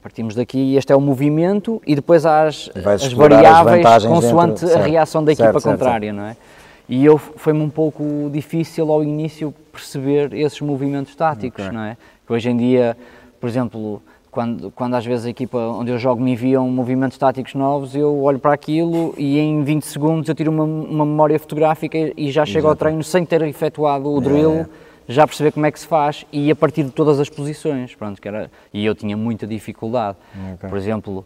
Partimos 0.01 0.33
daqui 0.33 0.57
e 0.57 0.77
este 0.77 0.91
é 0.91 0.95
o 0.95 1.01
movimento 1.01 1.81
e 1.85 1.95
depois 1.95 2.25
há 2.25 2.43
as, 2.43 2.69
as 2.75 3.13
variáveis 3.13 3.85
as 3.85 4.05
consoante 4.05 4.65
dentro, 4.65 4.79
a 4.79 4.83
reação 4.83 5.23
da 5.23 5.31
equipa 5.31 5.59
certo, 5.59 5.63
contrária, 5.63 6.13
certo. 6.13 6.17
não 6.17 6.27
é? 6.27 6.37
E 6.87 7.03
eu 7.03 7.17
foi-me 7.17 7.61
um 7.61 7.69
pouco 7.69 8.29
difícil 8.31 8.91
ao 8.91 9.03
início 9.03 9.53
perceber 9.71 10.33
esses 10.33 10.61
movimentos 10.61 11.15
táticos, 11.15 11.63
okay. 11.65 11.75
não 11.75 11.83
é? 11.83 11.97
Que 12.25 12.33
hoje 12.33 12.49
em 12.49 12.57
dia, 12.57 12.95
por 13.39 13.49
exemplo, 13.49 14.01
quando, 14.31 14.71
quando 14.71 14.95
às 14.95 15.05
vezes 15.05 15.25
a 15.25 15.29
equipa 15.29 15.57
onde 15.57 15.91
eu 15.91 15.97
jogo 15.97 16.21
me 16.21 16.31
enviam 16.31 16.69
movimentos 16.69 17.17
táticos 17.17 17.53
novos, 17.53 17.95
eu 17.95 18.21
olho 18.21 18.39
para 18.39 18.53
aquilo 18.53 19.13
e 19.17 19.39
em 19.39 19.63
20 19.63 19.83
segundos 19.83 20.29
eu 20.29 20.35
tiro 20.35 20.51
uma, 20.51 20.63
uma 20.63 21.05
memória 21.05 21.39
fotográfica 21.39 21.97
e 22.17 22.31
já 22.31 22.45
chego 22.45 22.67
Exato. 22.67 22.69
ao 22.69 22.75
treino 22.75 23.03
sem 23.03 23.25
ter 23.25 23.41
efetuado 23.41 24.11
o 24.11 24.21
drill. 24.21 24.51
É 24.51 24.65
já 25.07 25.25
perceber 25.27 25.51
como 25.51 25.65
é 25.65 25.71
que 25.71 25.79
se 25.79 25.87
faz 25.87 26.25
e 26.31 26.49
a 26.49 26.55
partir 26.55 26.83
de 26.83 26.91
todas 26.91 27.19
as 27.19 27.29
posições, 27.29 27.93
pronto, 27.95 28.21
que 28.21 28.27
era, 28.27 28.49
e 28.73 28.85
eu 28.85 28.95
tinha 28.95 29.15
muita 29.15 29.45
dificuldade. 29.45 30.17
Okay. 30.55 30.69
Por 30.69 30.77
exemplo, 30.77 31.25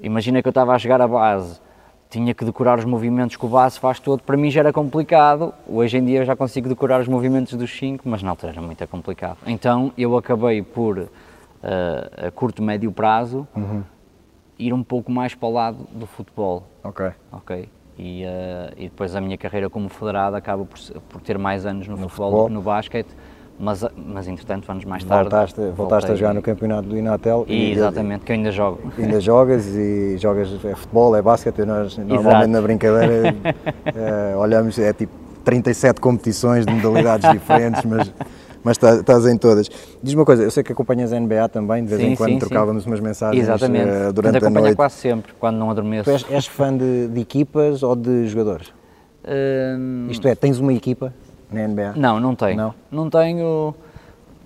imagina 0.00 0.42
que 0.42 0.48
eu 0.48 0.50
estava 0.50 0.74
a 0.74 0.78
jogar 0.78 1.00
a 1.00 1.08
base, 1.08 1.60
tinha 2.10 2.34
que 2.34 2.44
decorar 2.44 2.78
os 2.78 2.84
movimentos 2.84 3.36
que 3.36 3.46
o 3.46 3.48
base 3.48 3.78
faz 3.78 4.00
todo, 4.00 4.22
para 4.22 4.36
mim 4.36 4.50
já 4.50 4.60
era 4.60 4.72
complicado, 4.72 5.54
hoje 5.66 5.96
em 5.96 6.04
dia 6.04 6.18
eu 6.18 6.24
já 6.24 6.34
consigo 6.34 6.68
decorar 6.68 7.00
os 7.00 7.06
movimentos 7.06 7.54
dos 7.54 7.70
5, 7.78 8.06
mas 8.08 8.22
na 8.22 8.30
altura 8.30 8.52
era 8.52 8.60
muito 8.60 8.86
complicado. 8.88 9.38
Então 9.46 9.92
eu 9.96 10.16
acabei 10.16 10.60
por, 10.60 10.98
uh, 10.98 11.08
a 12.26 12.30
curto, 12.32 12.62
médio 12.62 12.90
prazo, 12.90 13.46
uhum. 13.56 13.84
ir 14.58 14.74
um 14.74 14.82
pouco 14.82 15.10
mais 15.12 15.34
para 15.34 15.48
o 15.48 15.52
lado 15.52 15.86
do 15.92 16.06
futebol. 16.06 16.64
Ok. 16.82 17.12
Ok 17.30 17.68
e, 18.00 18.24
uh, 18.24 18.72
e 18.78 18.84
depois 18.84 19.14
a 19.14 19.20
minha 19.20 19.36
carreira 19.36 19.68
como 19.68 19.88
federado 19.90 20.34
acaba 20.34 20.64
por, 20.64 20.78
por 21.08 21.20
ter 21.20 21.36
mais 21.36 21.66
anos 21.66 21.86
no, 21.86 21.96
no 21.96 22.08
futebol, 22.08 22.30
futebol, 22.30 22.44
do 22.44 22.48
que 22.48 22.54
no 22.54 22.62
basquete, 22.62 23.14
mas, 23.60 23.84
mas 23.94 24.26
entretanto, 24.26 24.70
anos 24.72 24.86
mais 24.86 25.04
tarde. 25.04 25.28
Voltaste, 25.28 25.60
voltaste 25.76 26.12
a 26.12 26.14
jogar 26.14 26.32
no 26.32 26.40
campeonato 26.40 26.88
do 26.88 26.96
Inatel. 26.96 27.44
E, 27.46 27.54
e 27.54 27.72
exatamente, 27.72 28.24
que 28.24 28.32
eu 28.32 28.36
ainda 28.36 28.50
jogo. 28.50 28.80
Ainda 28.98 29.20
jogas 29.20 29.66
e 29.66 30.16
jogas 30.16 30.48
é 30.64 30.74
futebol, 30.74 31.14
é 31.14 31.20
basquete, 31.20 31.58
nós 31.66 31.98
normalmente 31.98 32.28
Exato. 32.28 32.48
na 32.48 32.60
brincadeira 32.62 33.34
uh, 33.34 34.38
olhamos, 34.40 34.78
é 34.78 34.94
tipo 34.94 35.12
37 35.44 36.00
competições 36.00 36.64
de 36.64 36.72
modalidades 36.72 37.28
diferentes, 37.32 37.84
mas 37.84 38.10
mas 38.62 38.76
tá, 38.76 38.96
estás 38.96 39.26
em 39.26 39.38
todas. 39.38 39.68
Diz-me 40.02 40.20
uma 40.20 40.26
coisa, 40.26 40.42
eu 40.42 40.50
sei 40.50 40.62
que 40.62 40.72
acompanhas 40.72 41.12
a 41.12 41.20
NBA 41.20 41.48
também, 41.48 41.82
de 41.82 41.88
vez 41.88 42.00
sim, 42.00 42.08
em 42.08 42.16
quando 42.16 42.32
sim, 42.32 42.38
trocávamos 42.38 42.84
sim. 42.84 42.90
umas 42.90 43.00
mensagens 43.00 43.42
Exatamente. 43.42 43.90
Uh, 43.90 44.12
durante 44.12 44.44
a 44.44 44.50
noite. 44.50 44.76
quase 44.76 44.96
sempre, 44.96 45.32
quando 45.38 45.56
não 45.56 45.70
adormeço. 45.70 46.04
Tu 46.04 46.10
és, 46.10 46.26
és 46.30 46.46
fã 46.46 46.76
de, 46.76 47.08
de, 47.08 47.20
equipas 47.20 47.82
ou 47.82 47.96
de 47.96 48.26
jogadores? 48.28 48.72
Hum... 49.26 50.08
Isto 50.10 50.28
é, 50.28 50.34
tens 50.34 50.58
uma 50.58 50.72
equipa 50.72 51.12
na 51.52 51.66
NBA? 51.66 51.92
Não, 51.96 52.20
não 52.20 52.34
tenho. 52.34 52.56
Não, 52.56 52.74
não 52.90 53.10
tenho, 53.10 53.74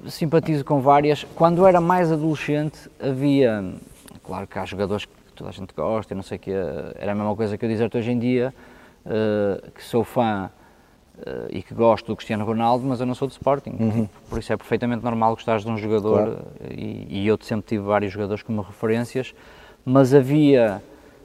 simpatizo 0.08 0.64
com 0.64 0.80
várias. 0.80 1.25
Quando 1.34 1.66
era 1.66 1.80
mais 1.80 2.11
adolescente 2.12 2.90
havia, 3.00 3.64
claro 4.23 4.46
que 4.46 4.58
há 4.58 4.64
jogadores 4.64 5.04
que 5.04 5.12
toda 5.34 5.50
a 5.50 5.52
gente 5.52 5.75
gosta, 5.75 6.14
não 6.14 6.23
sei 6.23 6.37
o 6.37 6.40
que, 6.40 6.50
era 6.50 7.12
a 7.12 7.14
mesma 7.14 7.34
coisa 7.34 7.56
que 7.56 7.64
eu 7.64 7.68
dizer-te 7.68 7.96
hoje 7.96 8.11
em 8.11 8.18
dia, 8.18 8.54
uh, 9.06 9.70
que 9.73 9.82
sou 9.82 10.04
fã 10.04 10.50
Uh, 11.16 11.46
e 11.49 11.62
que 11.62 11.73
gosto 11.73 12.08
do 12.08 12.16
Cristiano 12.16 12.44
Ronaldo, 12.44 12.84
mas 12.84 12.99
eu 12.99 13.06
não 13.06 13.14
sou 13.14 13.28
de 13.28 13.34
Sporting. 13.34 13.76
Uhum. 13.78 14.08
Por 14.28 14.40
isso 14.40 14.52
é 14.52 14.56
perfeitamente 14.56 15.04
normal 15.04 15.32
gostares 15.37 15.62
de 15.62 15.70
um 15.70 15.78
jogador 15.78 16.25
claro. 16.25 16.38
e, 16.76 17.06
e, 17.08 17.26
eu 17.28 17.38
sempre 17.40 17.68
tive 17.68 17.84
vários 17.84 18.12
jogadores 18.12 18.42
como 18.42 18.61
referências, 18.62 19.32
mas 19.84 20.12
havia 20.12 20.82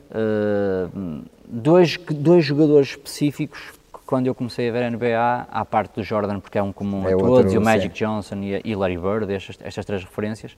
Uh, 0.09 1.21
dois, 1.47 1.95
dois 2.09 2.43
jogadores 2.43 2.89
específicos 2.89 3.78
quando 4.09 4.25
eu 4.25 4.33
comecei 4.33 4.67
a 4.67 4.71
ver 4.71 4.81
a 4.81 4.89
NBA, 4.89 5.47
à 5.51 5.63
parte 5.63 5.93
do 5.93 6.03
Jordan, 6.03 6.39
porque 6.39 6.57
é 6.57 6.63
um 6.63 6.73
comum 6.73 7.07
é 7.07 7.13
a 7.13 7.15
todos, 7.15 7.29
outro, 7.29 7.53
e 7.53 7.57
o 7.59 7.61
Magic 7.61 7.95
sim. 7.95 8.05
Johnson 8.05 8.37
e, 8.37 8.59
e 8.65 8.75
Larry 8.75 8.97
Bird, 8.97 9.31
estas, 9.31 9.59
estas 9.61 9.85
três 9.85 10.03
referências, 10.03 10.57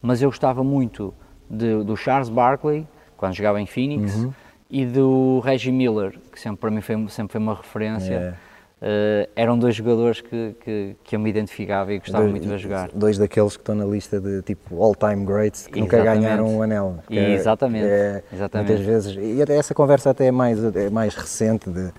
mas 0.00 0.22
eu 0.22 0.28
gostava 0.28 0.62
muito 0.62 1.12
de, 1.50 1.82
do 1.82 1.96
Charles 1.96 2.28
Barkley, 2.28 2.86
quando 3.16 3.34
jogava 3.34 3.60
em 3.60 3.66
Phoenix, 3.66 4.14
uhum. 4.14 4.32
e 4.70 4.86
do 4.86 5.40
Reggie 5.40 5.72
Miller, 5.72 6.14
que 6.30 6.38
sempre 6.38 6.60
para 6.60 6.70
mim 6.70 6.80
foi, 6.80 7.08
sempre 7.08 7.32
foi 7.32 7.40
uma 7.40 7.56
referência. 7.56 8.14
É. 8.14 8.54
Uh, 8.80 9.30
eram 9.34 9.58
dois 9.58 9.74
jogadores 9.74 10.20
que, 10.20 10.54
que, 10.60 10.96
que, 11.02 11.16
eu 11.16 11.20
me 11.20 11.30
identificava 11.30 11.92
e 11.92 11.98
gostava 11.98 12.22
dois, 12.22 12.30
muito 12.30 12.42
de 12.44 12.48
ver 12.48 12.58
jogar. 12.58 12.90
Dois 12.94 13.18
daqueles 13.18 13.56
que 13.56 13.62
estão 13.62 13.74
na 13.74 13.84
lista 13.86 14.20
de 14.20 14.42
tipo 14.42 14.80
all-time 14.80 15.24
greats 15.24 15.66
que 15.66 15.80
Exatamente. 15.80 15.96
nunca 15.96 16.20
ganharam 16.20 16.46
um 16.46 16.62
anel. 16.62 16.98
É- 17.10 17.32
Exatamente. 17.32 17.86
É, 17.86 18.22
Exatamente. 18.32 18.68
Muitas 18.68 18.86
vezes, 18.86 19.16
e 19.16 19.52
essa 19.52 19.74
conversa 19.74 20.10
até 20.10 20.26
é 20.26 20.30
mais, 20.30 20.62
é 20.76 20.90
mais 20.90 21.14
recente 21.14 21.70
de 21.70 21.92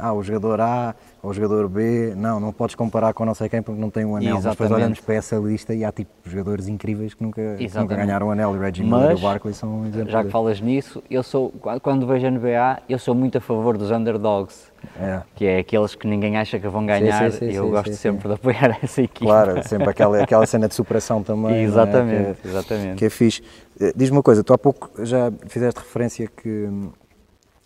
ah, 0.00 0.12
o 0.12 0.22
jogador 0.22 0.60
A 0.60 0.94
ou 1.22 1.30
o 1.30 1.34
jogador 1.34 1.68
B, 1.68 2.14
não, 2.16 2.38
não 2.38 2.52
podes 2.52 2.74
comparar 2.74 3.14
com 3.14 3.24
não 3.24 3.34
sei 3.34 3.48
quem 3.48 3.62
porque 3.62 3.80
não 3.80 3.88
tem 3.88 4.04
um 4.04 4.16
anel. 4.16 4.36
Exatamente. 4.36 4.44
Mas 4.44 4.56
depois 4.56 4.70
olhamos 4.70 5.00
para 5.00 5.14
essa 5.14 5.36
lista 5.36 5.74
e 5.74 5.84
há 5.84 5.90
tipo 5.90 6.10
jogadores 6.24 6.68
incríveis 6.68 7.14
que 7.14 7.22
nunca, 7.22 7.56
que 7.56 7.78
nunca 7.78 7.96
ganharam 7.96 8.28
um 8.28 8.30
anel. 8.30 8.54
E 8.54 8.58
Reggie 8.58 8.84
Miller 8.84 9.12
e 9.12 9.14
o 9.14 9.18
Barkley 9.18 9.54
são 9.54 9.80
um 9.80 9.86
exemplo. 9.86 10.10
Já 10.10 10.22
que 10.22 10.30
falas 10.30 10.60
nisso, 10.60 11.02
eu 11.10 11.22
sou, 11.22 11.50
quando 11.82 12.06
vejo 12.06 12.26
a 12.26 12.30
NBA, 12.30 12.82
eu 12.88 12.98
sou 12.98 13.14
muito 13.14 13.38
a 13.38 13.40
favor 13.40 13.78
dos 13.78 13.90
underdogs. 13.90 14.72
É. 15.00 15.22
Que 15.34 15.46
é 15.46 15.58
aqueles 15.58 15.94
que 15.94 16.06
ninguém 16.06 16.36
acha 16.36 16.58
que 16.58 16.68
vão 16.68 16.84
ganhar 16.84 17.30
sim, 17.30 17.38
sim, 17.38 17.50
sim, 17.50 17.56
eu 17.56 17.70
gosto 17.70 17.94
sempre 17.94 18.28
de 18.28 18.34
apoiar 18.34 18.78
essa 18.84 19.00
equipe. 19.00 19.24
Claro, 19.24 19.66
sempre 19.66 19.88
aquela, 19.88 20.22
aquela 20.22 20.46
cena 20.46 20.68
de 20.68 20.74
superação 20.74 21.22
também. 21.22 21.62
exatamente, 21.62 22.30
é? 22.30 22.34
que, 22.34 22.48
é, 22.48 22.50
exatamente. 22.50 22.96
Que 22.96 23.04
é 23.06 23.10
fixe. 23.10 23.42
Eh, 23.80 23.92
diz-me 23.96 24.18
uma 24.18 24.22
coisa, 24.22 24.44
tu 24.44 24.52
há 24.52 24.58
pouco 24.58 24.90
já 25.02 25.32
fizeste 25.46 25.80
referência 25.80 26.28
que, 26.28 26.68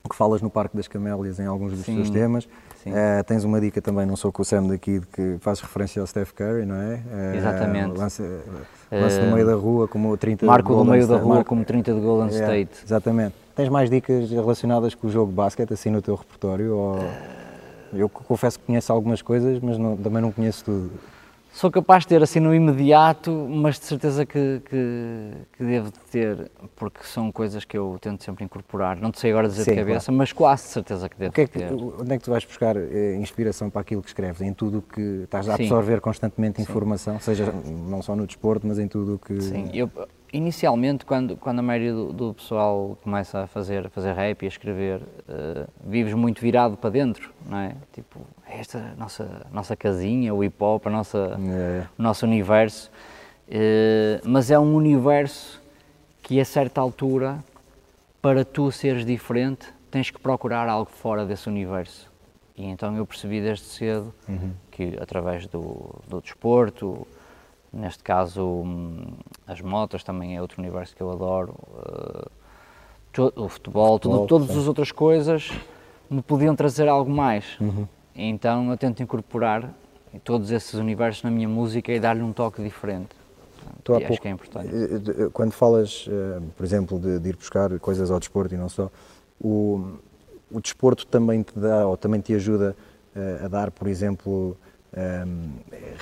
que 0.08 0.16
falas 0.16 0.40
no 0.40 0.50
Parque 0.50 0.76
das 0.76 0.88
Camélias 0.88 1.38
em 1.38 1.46
alguns 1.46 1.72
dos 1.72 1.84
teus 1.84 2.10
temas. 2.10 2.44
Uh, 2.86 3.22
tens 3.26 3.44
uma 3.44 3.60
dica 3.60 3.82
também, 3.82 4.06
não 4.06 4.16
sou 4.16 4.32
com 4.32 4.42
o 4.42 4.44
Sam 4.44 4.68
daqui, 4.68 5.00
de 5.00 5.06
que 5.06 5.36
faz 5.40 5.60
referência 5.60 6.00
ao 6.00 6.06
Steph 6.06 6.32
Curry, 6.32 6.64
não 6.64 6.76
é? 6.76 6.94
Uh, 6.94 7.36
Exatamente. 7.36 7.98
Lance, 7.98 8.22
lance 8.90 9.20
no 9.20 9.34
meio 9.34 9.46
da 9.46 9.54
rua 9.54 9.86
como 9.88 10.16
30 10.16 10.46
Marco 10.46 10.72
no 10.72 10.84
meio 10.84 11.06
da 11.06 11.16
rua 11.16 11.34
Marco, 11.36 11.48
como 11.48 11.64
30 11.64 11.92
de 11.92 12.00
Golden 12.00 12.28
State. 12.28 12.84
Exatamente. 12.84 13.34
Tens 13.54 13.68
mais 13.68 13.90
dicas 13.90 14.30
relacionadas 14.30 14.94
com 14.94 15.08
o 15.08 15.10
jogo 15.10 15.30
de 15.30 15.36
basquete 15.36 15.72
assim 15.72 15.90
no 15.90 16.00
teu 16.00 16.14
repertório? 16.14 16.76
Ou... 16.76 16.98
Eu 17.92 18.08
confesso 18.08 18.58
que 18.58 18.66
conheço 18.66 18.92
algumas 18.92 19.20
coisas, 19.20 19.58
mas 19.60 19.76
não, 19.78 19.96
também 19.96 20.22
não 20.22 20.30
conheço 20.30 20.64
tudo. 20.64 20.90
Sou 21.52 21.70
capaz 21.70 22.04
de 22.04 22.08
ter 22.08 22.22
assim 22.22 22.38
no 22.38 22.54
imediato, 22.54 23.30
mas 23.50 23.78
de 23.78 23.86
certeza 23.86 24.24
que, 24.24 24.62
que, 24.68 25.32
que 25.56 25.64
devo 25.64 25.90
ter, 26.10 26.50
porque 26.76 27.02
são 27.02 27.32
coisas 27.32 27.64
que 27.64 27.76
eu 27.76 27.98
tento 28.00 28.22
sempre 28.22 28.44
incorporar. 28.44 28.96
Não 29.00 29.10
te 29.10 29.18
sei 29.18 29.30
agora 29.30 29.48
dizer 29.48 29.64
Sim, 29.64 29.72
de 29.72 29.76
cabeça, 29.78 30.06
claro. 30.06 30.18
mas 30.18 30.32
quase 30.32 30.64
de 30.64 30.68
certeza 30.68 31.08
que 31.08 31.16
devo 31.16 31.32
que 31.32 31.40
é 31.40 31.46
que, 31.46 31.58
ter. 31.58 31.72
Onde 31.72 32.14
é 32.14 32.18
que 32.18 32.24
tu 32.24 32.30
vais 32.30 32.44
buscar 32.44 32.76
eh, 32.76 33.16
inspiração 33.16 33.70
para 33.70 33.80
aquilo 33.80 34.02
que 34.02 34.08
escreves? 34.08 34.40
Em 34.40 34.52
tudo 34.52 34.78
o 34.78 34.82
que 34.82 35.22
estás 35.24 35.48
a 35.48 35.54
absorver 35.54 35.96
Sim. 35.96 36.00
constantemente 36.00 36.62
informação, 36.62 37.14
Sim. 37.14 37.24
seja 37.24 37.52
não 37.66 38.02
só 38.02 38.14
no 38.14 38.26
desporto, 38.26 38.66
mas 38.66 38.78
em 38.78 38.86
tudo 38.86 39.16
o 39.16 39.18
que. 39.18 39.40
Sim, 39.40 39.70
eu, 39.74 39.90
inicialmente, 40.32 41.04
quando, 41.04 41.36
quando 41.36 41.58
a 41.58 41.62
maioria 41.62 41.92
do, 41.92 42.12
do, 42.12 42.34
pessoal 42.34 42.98
começa 43.02 43.40
a 43.40 43.46
fazer, 43.46 43.86
a 43.86 43.90
fazer 43.90 44.12
rap 44.12 44.42
e 44.42 44.46
a 44.46 44.48
escrever, 44.48 45.00
uh, 45.00 45.68
vives 45.84 46.14
muito 46.14 46.40
virado 46.40 46.76
para 46.76 46.90
dentro, 46.90 47.32
não 47.46 47.58
é? 47.58 47.74
Tipo, 47.92 48.20
esta 48.50 48.94
nossa 48.96 49.46
nossa 49.52 49.76
casinha, 49.76 50.34
o 50.34 50.42
hip 50.42 50.56
hop, 50.62 50.86
a 50.86 50.90
nossa, 50.90 51.38
é. 51.38 51.86
o 51.98 52.02
nosso 52.02 52.26
universo. 52.26 52.90
Uh, 53.48 54.20
mas 54.24 54.50
é 54.50 54.58
um 54.58 54.74
universo 54.74 55.60
que 56.22 56.38
a 56.38 56.44
certa 56.44 56.80
altura, 56.80 57.42
para 58.20 58.44
tu 58.44 58.70
seres 58.70 59.06
diferente, 59.06 59.66
tens 59.90 60.10
que 60.10 60.18
procurar 60.18 60.68
algo 60.68 60.90
fora 60.90 61.24
desse 61.24 61.48
universo. 61.48 62.10
E 62.56 62.66
então 62.66 62.94
eu 62.96 63.06
percebi 63.06 63.40
desde 63.40 63.64
cedo 63.64 64.12
uhum. 64.28 64.52
que 64.70 64.98
através 65.00 65.46
do, 65.46 65.94
do 66.06 66.20
desporto, 66.20 67.06
neste 67.72 68.02
caso 68.02 68.44
hum, 68.44 69.14
as 69.46 69.60
motos 69.60 70.02
também 70.02 70.36
é 70.36 70.42
outro 70.42 70.60
universo 70.60 70.94
que 70.94 71.02
eu 71.02 71.10
adoro, 71.10 71.54
uh, 71.72 72.30
o 73.34 73.48
futebol, 73.48 73.98
tudo, 73.98 74.26
todas 74.26 74.50
as 74.50 74.66
outras 74.68 74.92
coisas 74.92 75.50
me 76.10 76.22
podiam 76.22 76.54
trazer 76.54 76.88
algo 76.88 77.10
mais. 77.10 77.58
Uhum. 77.60 77.86
Então 78.18 78.68
eu 78.70 78.76
tento 78.76 79.00
incorporar 79.00 79.72
todos 80.24 80.50
esses 80.50 80.74
universos 80.74 81.22
na 81.22 81.30
minha 81.30 81.48
música 81.48 81.92
e 81.92 82.00
dar-lhe 82.00 82.22
um 82.22 82.32
toque 82.32 82.60
diferente. 82.60 83.10
Tu 83.84 83.94
acho 83.94 84.06
pouco, 84.06 84.22
que 84.22 84.28
é 84.28 84.30
importante. 84.30 84.68
Eh, 84.68 85.24
eh, 85.24 85.28
quando 85.32 85.52
falas, 85.52 86.06
eh, 86.10 86.40
por 86.56 86.64
exemplo, 86.64 86.98
de, 86.98 87.20
de, 87.20 87.28
ir 87.28 87.36
buscar 87.36 87.78
coisas 87.78 88.10
ao 88.10 88.18
desporto 88.18 88.54
e 88.54 88.58
não 88.58 88.68
só, 88.68 88.90
o, 89.40 89.98
o 90.50 90.60
desporto 90.60 91.06
também 91.06 91.42
te 91.42 91.56
dá 91.56 91.86
ou 91.86 91.96
também 91.96 92.20
te 92.20 92.34
ajuda 92.34 92.74
a 93.44 93.48
dar, 93.48 93.72
por 93.72 93.88
exemplo, 93.88 94.56
um, 94.96 95.50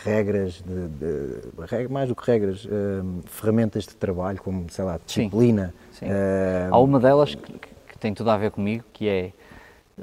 regras, 0.05 0.63
de, 0.63 0.89
de, 0.89 1.89
mais 1.89 2.09
do 2.09 2.15
que 2.15 2.31
regras, 2.31 2.67
um, 2.67 3.23
ferramentas 3.25 3.85
de 3.85 3.97
trabalho, 3.97 4.39
como, 4.43 4.67
sei 4.71 4.85
lá, 4.85 5.01
disciplina. 5.05 5.73
Sim, 5.93 6.07
sim. 6.07 6.13
Um, 6.13 6.75
Há 6.75 6.79
uma 6.79 7.01
delas 7.01 7.35
que, 7.35 7.53
que, 7.53 7.99
tem 7.99 8.13
tudo 8.13 8.31
a 8.31 8.37
ver 8.37 8.51
comigo, 8.51 8.85
que 8.93 9.09
é 9.09 9.33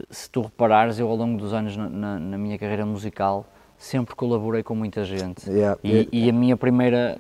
se 0.10 0.30
tu 0.30 0.42
reparares, 0.42 1.00
eu 1.00 1.08
ao 1.08 1.16
longo 1.16 1.38
dos 1.38 1.54
anos 1.54 1.78
na, 1.78 1.90
na, 1.90 2.20
na 2.20 2.38
minha 2.38 2.58
carreira 2.58 2.86
musical 2.86 3.46
sempre 3.78 4.16
colaborei 4.16 4.64
com 4.64 4.76
muita 4.76 5.04
gente. 5.04 5.50
Yeah. 5.50 5.80
E, 5.84 6.08
e, 6.12 6.30
a 6.30 6.34
minha 6.34 6.56
primeira 6.56 7.18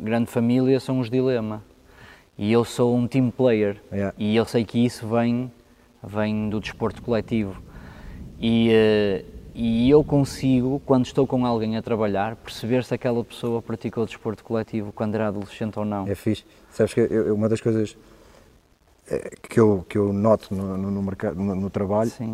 grande 0.00 0.26
família 0.26 0.80
são 0.80 0.98
os 0.98 1.08
Dilema. 1.08 1.62
E 2.36 2.52
eu 2.52 2.64
sou 2.64 2.96
um 2.96 3.06
team 3.06 3.30
player. 3.30 3.76
Yeah. 3.92 4.14
E 4.18 4.34
eu 4.34 4.44
sei 4.44 4.64
que 4.64 4.84
isso 4.84 5.06
vem, 5.06 5.52
vem 6.02 6.48
do 6.48 6.58
desporto 6.58 7.00
coletivo. 7.02 7.62
E, 8.40 8.70
uh, 8.70 9.24
e 9.54 9.90
eu 9.90 10.02
consigo, 10.02 10.80
quando 10.84 11.04
estou 11.04 11.26
com 11.26 11.44
alguém 11.46 11.76
a 11.76 11.82
trabalhar, 11.82 12.34
perceber 12.36 12.82
se 12.82 12.94
aquela 12.94 13.22
pessoa 13.22 13.62
praticou 13.62 14.04
desporto 14.04 14.42
coletivo 14.42 14.90
quando 14.92 15.14
era 15.14 15.28
adolescente 15.28 15.78
ou 15.78 15.84
não. 15.84 16.08
É 16.08 16.14
fixe. 16.14 16.44
Sabes 16.70 16.94
que 16.94 17.00
eu, 17.00 17.34
uma 17.34 17.48
das 17.48 17.60
coisas 17.60 17.96
que 19.48 19.58
eu, 19.58 19.84
que 19.88 19.98
eu 19.98 20.12
noto 20.12 20.54
no, 20.54 20.76
no, 20.76 21.02
mercado, 21.02 21.36
no, 21.36 21.54
no 21.54 21.70
trabalho, 21.70 22.10
Sim. 22.10 22.32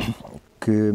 que 0.60 0.92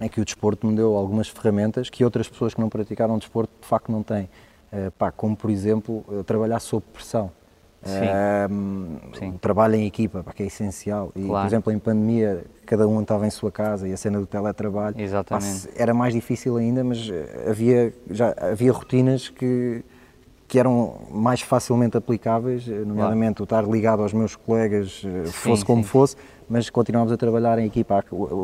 é 0.00 0.08
que 0.08 0.20
o 0.20 0.24
desporto 0.24 0.66
me 0.66 0.76
deu 0.76 0.94
algumas 0.94 1.28
ferramentas 1.28 1.90
que 1.90 2.04
outras 2.04 2.28
pessoas 2.28 2.54
que 2.54 2.60
não 2.60 2.68
praticaram 2.68 3.18
desporto 3.18 3.52
de 3.60 3.66
facto 3.66 3.90
não 3.90 4.02
têm. 4.02 4.28
Uh, 4.72 4.90
pá, 4.92 5.10
como, 5.10 5.36
por 5.36 5.50
exemplo, 5.50 6.04
uh, 6.08 6.22
trabalhar 6.22 6.60
sob 6.60 6.84
pressão. 6.92 7.30
Sim. 7.82 7.94
Uh, 7.94 9.16
Sim. 9.18 9.32
Trabalho 9.40 9.76
em 9.76 9.86
equipa, 9.86 10.22
pá, 10.22 10.32
que 10.32 10.42
é 10.42 10.46
essencial. 10.46 11.10
E, 11.16 11.24
claro. 11.24 11.44
por 11.44 11.50
exemplo, 11.50 11.72
em 11.72 11.78
pandemia, 11.78 12.44
cada 12.66 12.86
um 12.86 13.00
estava 13.00 13.26
em 13.26 13.30
sua 13.30 13.50
casa 13.50 13.88
e 13.88 13.92
a 13.92 13.96
cena 13.96 14.20
do 14.20 14.26
teletrabalho. 14.26 14.94
Pá, 15.74 15.82
era 15.82 15.94
mais 15.94 16.12
difícil 16.14 16.56
ainda, 16.56 16.84
mas 16.84 17.10
havia, 17.48 17.92
já, 18.10 18.34
havia 18.38 18.72
rotinas 18.72 19.28
que 19.28 19.82
que 20.48 20.58
eram 20.58 20.96
mais 21.10 21.42
facilmente 21.42 21.94
aplicáveis, 21.98 22.66
eh, 22.66 22.72
nomeadamente 22.72 23.42
o 23.42 23.44
estar 23.44 23.62
ligado 23.68 24.02
aos 24.02 24.14
meus 24.14 24.34
colegas, 24.34 25.02
eh, 25.04 25.26
fosse 25.26 25.60
sim, 25.60 25.66
como 25.66 25.82
sim. 25.82 25.88
fosse, 25.90 26.16
mas 26.48 26.70
continuámos 26.70 27.12
a 27.12 27.18
trabalhar 27.18 27.58
em 27.58 27.66
equipa, 27.66 28.02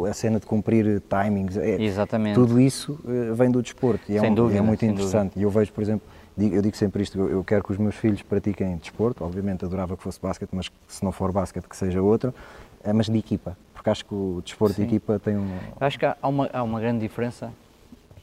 a, 0.09 0.13
cena 0.13 0.39
de 0.39 0.45
cumprir 0.45 1.01
timings, 1.09 1.57
é, 1.57 1.83
Exatamente. 1.83 2.35
tudo 2.35 2.61
isso 2.61 3.01
eh, 3.09 3.33
vem 3.33 3.51
do 3.51 3.63
desporto 3.63 4.13
e 4.13 4.19
é, 4.19 4.23
um, 4.23 4.35
dúvida, 4.35 4.59
é 4.59 4.63
muito 4.63 4.85
interessante. 4.85 5.31
Dúvida. 5.31 5.41
E 5.41 5.43
eu 5.45 5.51
vejo, 5.51 5.73
por 5.73 5.81
exemplo, 5.81 6.07
eu 6.37 6.61
digo 6.61 6.77
sempre 6.77 7.03
isto, 7.03 7.19
eu 7.19 7.43
quero 7.43 7.65
que 7.65 7.73
os 7.73 7.79
meus 7.79 7.95
filhos 7.95 8.21
pratiquem 8.21 8.77
desporto, 8.77 9.25
obviamente 9.25 9.65
adorava 9.65 9.97
que 9.97 10.03
fosse 10.03 10.21
basquete, 10.21 10.51
mas 10.53 10.71
se 10.87 11.03
não 11.03 11.11
for 11.11 11.33
basquete 11.33 11.67
que 11.67 11.77
seja 11.77 12.03
outro, 12.03 12.35
mas 12.95 13.07
de 13.07 13.17
equipa, 13.17 13.57
porque 13.73 13.89
acho 13.89 14.05
que 14.05 14.15
o 14.15 14.43
desporto 14.45 14.75
sim. 14.75 14.83
de 14.83 14.89
equipa 14.89 15.19
tem 15.19 15.39
um... 15.39 15.59
acho 15.81 15.99
que 15.99 16.05
há 16.05 16.17
uma, 16.25 16.51
há 16.53 16.63
uma 16.63 16.79
grande 16.81 16.99
diferença, 16.99 17.51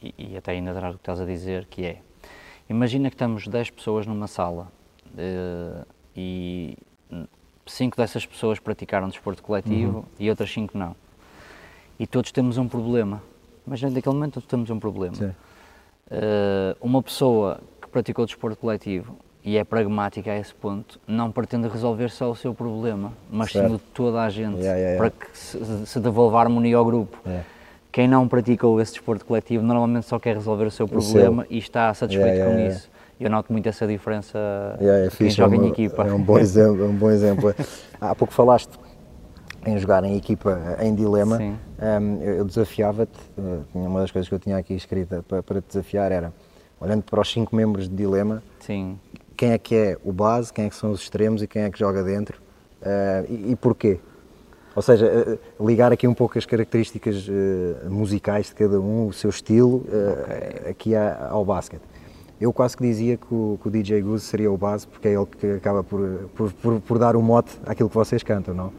e, 0.00 0.14
e 0.16 0.36
até 0.36 0.52
ainda 0.52 0.70
atrás 0.70 0.92
do 0.92 0.98
que 0.98 1.02
estás 1.02 1.20
a 1.20 1.24
dizer, 1.24 1.66
que 1.68 1.84
é, 1.84 1.96
Imagina 2.68 3.10
que 3.10 3.14
estamos 3.14 3.46
10 3.46 3.70
pessoas 3.70 4.06
numa 4.06 4.26
sala 4.26 4.68
uh, 5.14 5.86
e 6.16 6.76
5 7.66 7.96
dessas 7.96 8.26
pessoas 8.26 8.58
praticaram 8.58 9.08
desporto 9.08 9.42
coletivo 9.42 9.98
uhum. 9.98 10.04
e 10.18 10.30
outras 10.30 10.52
5 10.52 10.76
não. 10.76 10.96
E 11.98 12.06
todos 12.06 12.32
temos 12.32 12.58
um 12.58 12.66
problema. 12.66 13.22
Imagina 13.66 13.92
naquele 13.92 14.14
momento 14.14 14.34
todos 14.34 14.48
temos 14.48 14.70
um 14.70 14.78
problema. 14.78 15.16
Uh, 16.10 16.76
uma 16.80 17.02
pessoa 17.02 17.60
que 17.80 17.88
praticou 17.88 18.26
desporto 18.26 18.58
coletivo 18.58 19.16
e 19.44 19.56
é 19.56 19.64
pragmática 19.64 20.30
a 20.30 20.38
esse 20.38 20.54
ponto, 20.54 21.00
não 21.06 21.32
pretende 21.32 21.66
resolver 21.68 22.10
só 22.10 22.30
o 22.30 22.36
seu 22.36 22.54
problema, 22.54 23.12
mas 23.30 23.50
sim 23.50 23.66
de 23.66 23.78
toda 23.78 24.22
a 24.22 24.30
gente, 24.30 24.58
yeah, 24.58 24.78
yeah, 24.78 24.90
yeah. 24.92 24.98
para 24.98 25.10
que 25.10 25.36
se, 25.36 25.86
se 25.86 26.00
devolva 26.00 26.40
harmonia 26.40 26.76
ao 26.76 26.84
grupo. 26.84 27.18
Quem 27.92 28.08
não 28.08 28.26
praticou 28.26 28.80
esse 28.80 28.94
desporto 28.94 29.24
coletivo 29.24 29.62
normalmente 29.62 30.06
só 30.06 30.18
quer 30.18 30.34
resolver 30.34 30.64
o 30.64 30.70
seu 30.70 30.88
problema 30.88 31.42
o 31.42 31.46
e 31.52 31.58
está 31.58 31.92
satisfeito 31.92 32.28
yeah, 32.28 32.50
com 32.50 32.58
yeah. 32.58 32.74
isso. 32.74 32.90
Eu 33.20 33.30
noto 33.30 33.52
muito 33.52 33.68
essa 33.68 33.86
diferença 33.86 34.38
yeah, 34.80 35.06
é 35.06 35.10
quem 35.10 35.30
joga 35.30 35.54
é 35.54 35.58
um, 35.58 35.64
em 35.64 35.68
equipa. 35.68 36.02
É 36.08 36.12
um 36.12 36.22
bom 36.22 36.38
exemplo. 36.38 36.82
É 36.82 36.86
um 36.88 36.94
bom 36.94 37.10
exemplo. 37.10 37.54
Há 38.00 38.14
pouco 38.14 38.32
falaste 38.32 38.70
em 39.66 39.78
jogar 39.78 40.02
em 40.02 40.16
equipa 40.16 40.76
em 40.80 40.94
dilema. 40.94 41.38
Um, 41.38 42.22
eu 42.22 42.44
desafiava-te, 42.44 43.20
uh, 43.38 43.62
uma 43.74 44.00
das 44.00 44.10
coisas 44.10 44.28
que 44.28 44.34
eu 44.34 44.38
tinha 44.38 44.56
aqui 44.56 44.74
escrita 44.74 45.22
para, 45.28 45.42
para 45.42 45.60
te 45.60 45.68
desafiar 45.68 46.10
era, 46.10 46.32
olhando 46.80 47.02
para 47.02 47.20
os 47.20 47.30
cinco 47.30 47.54
membros 47.54 47.88
de 47.88 47.94
dilema, 47.94 48.42
Sim. 48.58 48.98
quem 49.36 49.52
é 49.52 49.58
que 49.58 49.74
é 49.74 49.98
o 50.02 50.12
base, 50.12 50.52
quem 50.52 50.64
é 50.64 50.68
que 50.68 50.74
são 50.74 50.90
os 50.90 51.00
extremos 51.00 51.42
e 51.42 51.46
quem 51.46 51.62
é 51.62 51.70
que 51.70 51.78
joga 51.78 52.02
dentro 52.02 52.42
Uh, 52.82 53.24
e, 53.28 53.52
e 53.52 53.56
porquê? 53.56 54.00
Ou 54.74 54.82
seja, 54.82 55.38
uh, 55.60 55.66
ligar 55.66 55.92
aqui 55.92 56.08
um 56.08 56.14
pouco 56.14 56.38
as 56.38 56.46
características 56.46 57.28
uh, 57.28 57.90
musicais 57.90 58.46
de 58.46 58.54
cada 58.54 58.80
um, 58.80 59.06
o 59.08 59.12
seu 59.12 59.30
estilo, 59.30 59.84
okay. 59.86 60.70
aqui 60.70 60.92
ao 60.96 61.44
basquete. 61.44 61.82
Eu 62.40 62.52
quase 62.52 62.76
que 62.76 62.82
dizia 62.82 63.16
que 63.16 63.32
o, 63.32 63.56
que 63.62 63.68
o, 63.68 63.70
DJ 63.70 64.02
Goose 64.02 64.24
seria 64.24 64.50
o 64.50 64.56
base, 64.56 64.84
porque 64.86 65.06
é 65.06 65.12
ele 65.12 65.26
que 65.26 65.46
acaba 65.52 65.84
por, 65.84 66.28
por, 66.34 66.52
por, 66.52 66.80
por 66.80 66.98
dar 66.98 67.14
o 67.14 67.22
mote 67.22 67.52
àquilo 67.64 67.88
que 67.88 67.94
vocês 67.94 68.22
cantam, 68.24 68.52
não? 68.52 68.72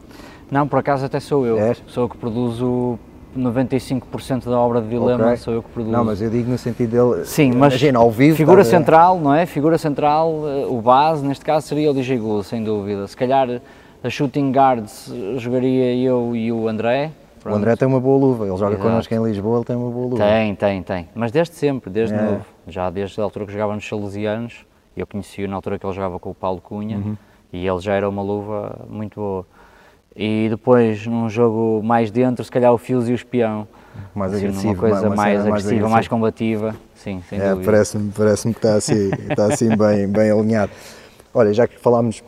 Não, 0.50 0.68
por 0.68 0.78
acaso 0.78 1.06
até 1.06 1.18
sou 1.18 1.46
eu. 1.46 1.58
É? 1.58 1.74
Sou 1.86 2.04
eu 2.04 2.08
que 2.08 2.18
produzo 2.18 2.98
95% 3.36 4.44
da 4.44 4.58
obra 4.58 4.80
de 4.80 4.88
Dilema 4.88 5.24
okay. 5.24 5.36
sou 5.36 5.54
eu 5.54 5.62
que 5.62 5.70
produzo. 5.70 5.92
Não, 5.92 6.04
mas 6.04 6.20
eu 6.20 6.28
digo 6.28 6.50
no 6.50 6.58
sentido 6.58 6.90
dele. 6.90 7.24
Sim, 7.24 7.52
mas 7.52 7.72
imagina, 7.72 7.98
ao 7.98 8.10
vivo. 8.10 8.36
Figura 8.36 8.62
tá 8.62 8.70
central, 8.70 9.18
não 9.18 9.34
é? 9.34 9.46
Figura 9.46 9.78
central, 9.78 10.42
eh, 10.46 10.66
o 10.66 10.80
base, 10.80 11.24
neste 11.24 11.44
caso 11.44 11.66
seria 11.66 11.90
o 11.90 11.94
DJ 11.94 12.18
Goose, 12.18 12.48
sem 12.48 12.62
dúvida. 12.62 13.06
Se 13.08 13.16
calhar 13.16 13.60
a 14.04 14.10
shooting 14.10 14.52
guards 14.52 15.10
jogaria 15.38 15.96
eu 15.96 16.36
e 16.36 16.52
o 16.52 16.68
André. 16.68 17.10
Pronto. 17.40 17.54
O 17.54 17.58
André 17.58 17.74
tem 17.74 17.88
uma 17.88 18.00
boa 18.00 18.18
luva, 18.18 18.46
ele 18.46 18.56
joga 18.56 18.74
Exato. 18.74 18.88
connosco 18.88 19.14
em 19.14 19.24
Lisboa, 19.24 19.58
ele 19.58 19.64
tem 19.64 19.76
uma 19.76 19.90
boa 19.90 20.06
luva. 20.08 20.24
Tem, 20.24 20.54
tem, 20.54 20.82
tem. 20.82 21.08
Mas 21.14 21.32
desde 21.32 21.54
sempre, 21.54 21.90
desde 21.90 22.14
é. 22.14 22.22
novo. 22.22 22.44
Já 22.68 22.90
desde 22.90 23.18
a 23.18 23.24
altura 23.24 23.46
que 23.46 23.52
jogava 23.52 23.74
nos 23.74 23.86
Salesianos, 23.86 24.66
eu 24.94 25.06
conheci-o 25.06 25.48
na 25.48 25.56
altura 25.56 25.78
que 25.78 25.86
ele 25.86 25.92
jogava 25.94 26.18
com 26.18 26.30
o 26.30 26.34
Paulo 26.34 26.60
Cunha 26.60 26.98
uhum. 26.98 27.16
e 27.52 27.66
ele 27.66 27.80
já 27.80 27.94
era 27.94 28.08
uma 28.08 28.22
luva 28.22 28.86
muito 28.88 29.18
boa. 29.18 29.46
E 30.14 30.48
depois, 30.48 31.06
num 31.06 31.28
jogo 31.28 31.82
mais 31.82 32.10
dentro, 32.10 32.44
se 32.44 32.50
calhar 32.50 32.72
o 32.72 32.78
Fuse 32.78 33.10
e 33.10 33.14
o 33.14 33.16
Espião. 33.16 33.66
Mais 34.14 34.32
assim, 34.32 34.46
agressivo. 34.46 34.68
Uma 34.68 34.76
coisa 34.76 35.08
mais, 35.08 35.16
mais 35.16 35.46
agressiva, 35.46 35.80
mais, 35.80 35.92
mais 35.92 36.08
combativa. 36.08 36.76
Sim, 36.94 37.22
sem 37.28 37.40
é, 37.40 37.50
dúvida. 37.50 37.70
Parece-me 37.70 38.12
parece 38.12 38.52
que 38.52 38.56
está 38.56 38.74
assim, 38.74 39.10
está 39.28 39.46
assim 39.46 39.76
bem, 39.76 40.08
bem 40.08 40.30
alinhado. 40.30 40.72
Olha, 41.32 41.52
já 41.52 41.66
que 41.66 41.78
falámos 41.78 42.22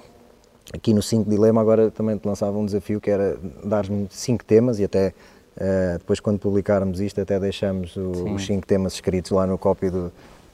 aqui 0.73 0.93
no 0.93 1.03
5 1.03 1.29
Dilema, 1.29 1.61
agora 1.61 1.91
também 1.91 2.17
te 2.17 2.27
lançava 2.27 2.57
um 2.59 2.67
desafio 2.67 3.01
que 3.01 3.11
era 3.11 3.39
dar-me 3.65 4.07
5 4.11 4.45
temas 4.45 4.79
e 4.79 4.85
até 4.85 5.15
uh, 5.57 5.99
depois 5.99 6.21
quando 6.21 6.39
publicarmos 6.39 7.01
isto 7.01 7.21
até 7.21 7.39
deixamos 7.39 7.97
o, 7.97 8.35
os 8.35 8.47
5 8.47 8.67
temas 8.67 8.95
escritos 8.95 9.31
lá 9.31 9.47
no 9.47 9.59
copy 9.59 9.91
do, 9.91 10.13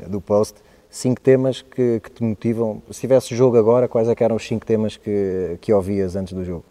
do 0.09 0.21
post. 0.21 0.61
5 0.91 1.21
temas 1.23 1.63
que, 1.63 2.01
que, 2.01 2.11
te 2.11 2.23
motivam. 2.23 2.83
Se 2.91 3.01
tivesse 3.01 3.35
jogo 3.35 3.57
agora, 3.57 3.89
quais 3.89 4.09
é 4.09 4.15
eram 4.21 4.37
os 4.37 4.47
5 4.47 4.67
temas 4.67 4.97
que, 4.99 5.57
que 5.61 5.73
ouvias 5.73 6.17
antes 6.17 6.35
do 6.35 6.45
jogo? 6.45 6.65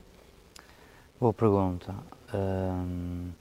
Boa 1.20 1.34
pergunta. 1.34 1.96
Uh, 2.32 3.32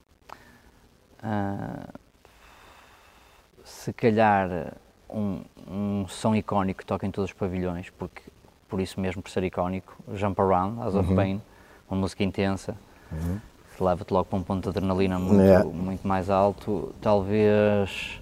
se 3.63 3.93
calhar 3.93 4.73
um, 5.07 5.41
um 5.69 6.07
som 6.07 6.35
icónico 6.35 6.79
que 6.79 6.85
toca 6.85 7.05
em 7.05 7.11
todos 7.11 7.29
os 7.29 7.33
pavilhões, 7.33 7.91
porque 7.91 8.23
por 8.71 8.79
isso 8.79 9.01
mesmo, 9.01 9.21
por 9.21 9.29
ser 9.29 9.43
icónico, 9.43 9.93
Jump 10.15 10.41
Around, 10.41 10.81
As 10.81 10.95
of 10.95 11.09
uhum. 11.09 11.15
Pain, 11.15 11.41
uma 11.89 11.99
música 11.99 12.23
intensa, 12.23 12.77
uhum. 13.11 13.37
que 13.75 13.83
leva-te 13.83 14.13
logo 14.13 14.25
para 14.29 14.39
um 14.39 14.43
ponto 14.43 14.63
de 14.63 14.69
adrenalina 14.69 15.19
muito, 15.19 15.41
yeah. 15.41 15.65
muito 15.65 16.07
mais 16.07 16.29
alto. 16.29 16.95
Talvez 17.01 18.21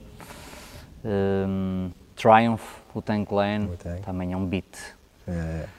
um, 1.06 1.92
Triumph, 2.16 2.64
o 2.96 3.02
Tank 3.02 3.32
Lane, 3.32 3.78
também 4.04 4.34
é 4.34 4.38
um 4.38 4.44
beat 4.44 4.96
yeah. 5.28 5.70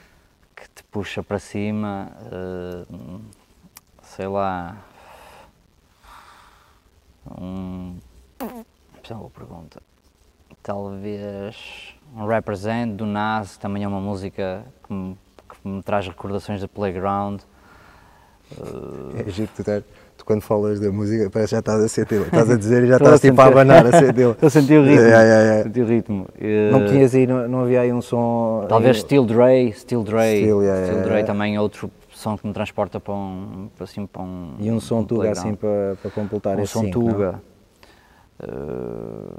que 0.55 0.69
te 0.69 0.83
puxa 0.85 1.21
para 1.21 1.37
cima. 1.37 2.09
Uh, 2.31 3.19
sei 4.03 4.27
lá, 4.27 4.77
um, 7.37 7.97
é 8.39 9.13
uma 9.13 9.19
boa 9.19 9.29
pergunta. 9.31 9.90
Talvez 10.63 11.55
um 12.15 12.25
Represent 12.27 12.95
do 12.95 13.05
Nas, 13.05 13.57
também 13.57 13.83
é 13.83 13.87
uma 13.87 14.01
música 14.01 14.63
que 14.85 14.93
me, 14.93 15.17
que 15.49 15.67
me 15.67 15.81
traz 15.81 16.07
recordações 16.07 16.61
da 16.61 16.67
Playground. 16.67 17.41
É 19.15 19.29
giro 19.29 19.49
tu, 19.55 19.61
estás, 19.61 19.83
tu 20.17 20.25
quando 20.25 20.41
falas 20.41 20.79
da 20.79 20.91
música 20.91 21.29
parece 21.29 21.49
que 21.49 21.55
já 21.55 21.59
estás 21.59 21.83
a 21.83 21.87
sentir, 21.87 22.21
estás 22.27 22.49
a 22.49 22.57
dizer 22.57 22.83
e 22.83 22.87
já 22.87 22.97
estás 22.97 23.21
tipo 23.21 23.39
a 23.39 23.45
abanar 23.45 23.87
a 23.87 23.91
sentir. 23.97 24.27
Estou 24.31 24.47
a 24.47 24.49
sentir 24.49 24.77
o 24.77 24.83
ritmo. 24.83 25.05
É, 25.05 25.11
é, 25.11 25.59
é. 25.59 25.63
Senti 25.63 25.81
o 25.81 25.85
ritmo. 25.85 26.27
Uh... 26.35 26.71
Não 26.71 26.85
tinhas 26.85 27.15
aí, 27.15 27.25
não, 27.25 27.47
não, 27.47 27.61
havia 27.61 27.81
aí 27.81 27.93
um 27.93 28.01
som. 28.01 28.65
Talvez 28.67 28.99
Steel 28.99 29.25
Dre, 29.25 29.71
Steel 29.73 30.03
Dre. 30.03 30.41
Steel, 30.41 30.63
yeah, 30.63 30.85
Steel 30.85 31.03
Dre 31.03 31.23
também 31.23 31.55
é 31.55 31.61
outro 31.61 31.89
som 32.13 32.37
que 32.37 32.45
me 32.45 32.53
transporta 32.53 32.99
para 32.99 33.13
um. 33.13 33.69
Para, 33.75 33.85
assim, 33.85 34.05
para 34.05 34.21
um 34.21 34.55
e 34.59 34.69
um 34.69 34.79
som 34.79 34.99
um 34.99 35.05
Tuga 35.05 35.31
assim 35.31 35.55
para, 35.55 35.95
para 36.01 36.11
completar 36.11 36.57
um 36.57 36.63
esse 36.63 36.73
som 36.73 36.89
Tuga. 36.91 37.41
Uh, 38.43 39.37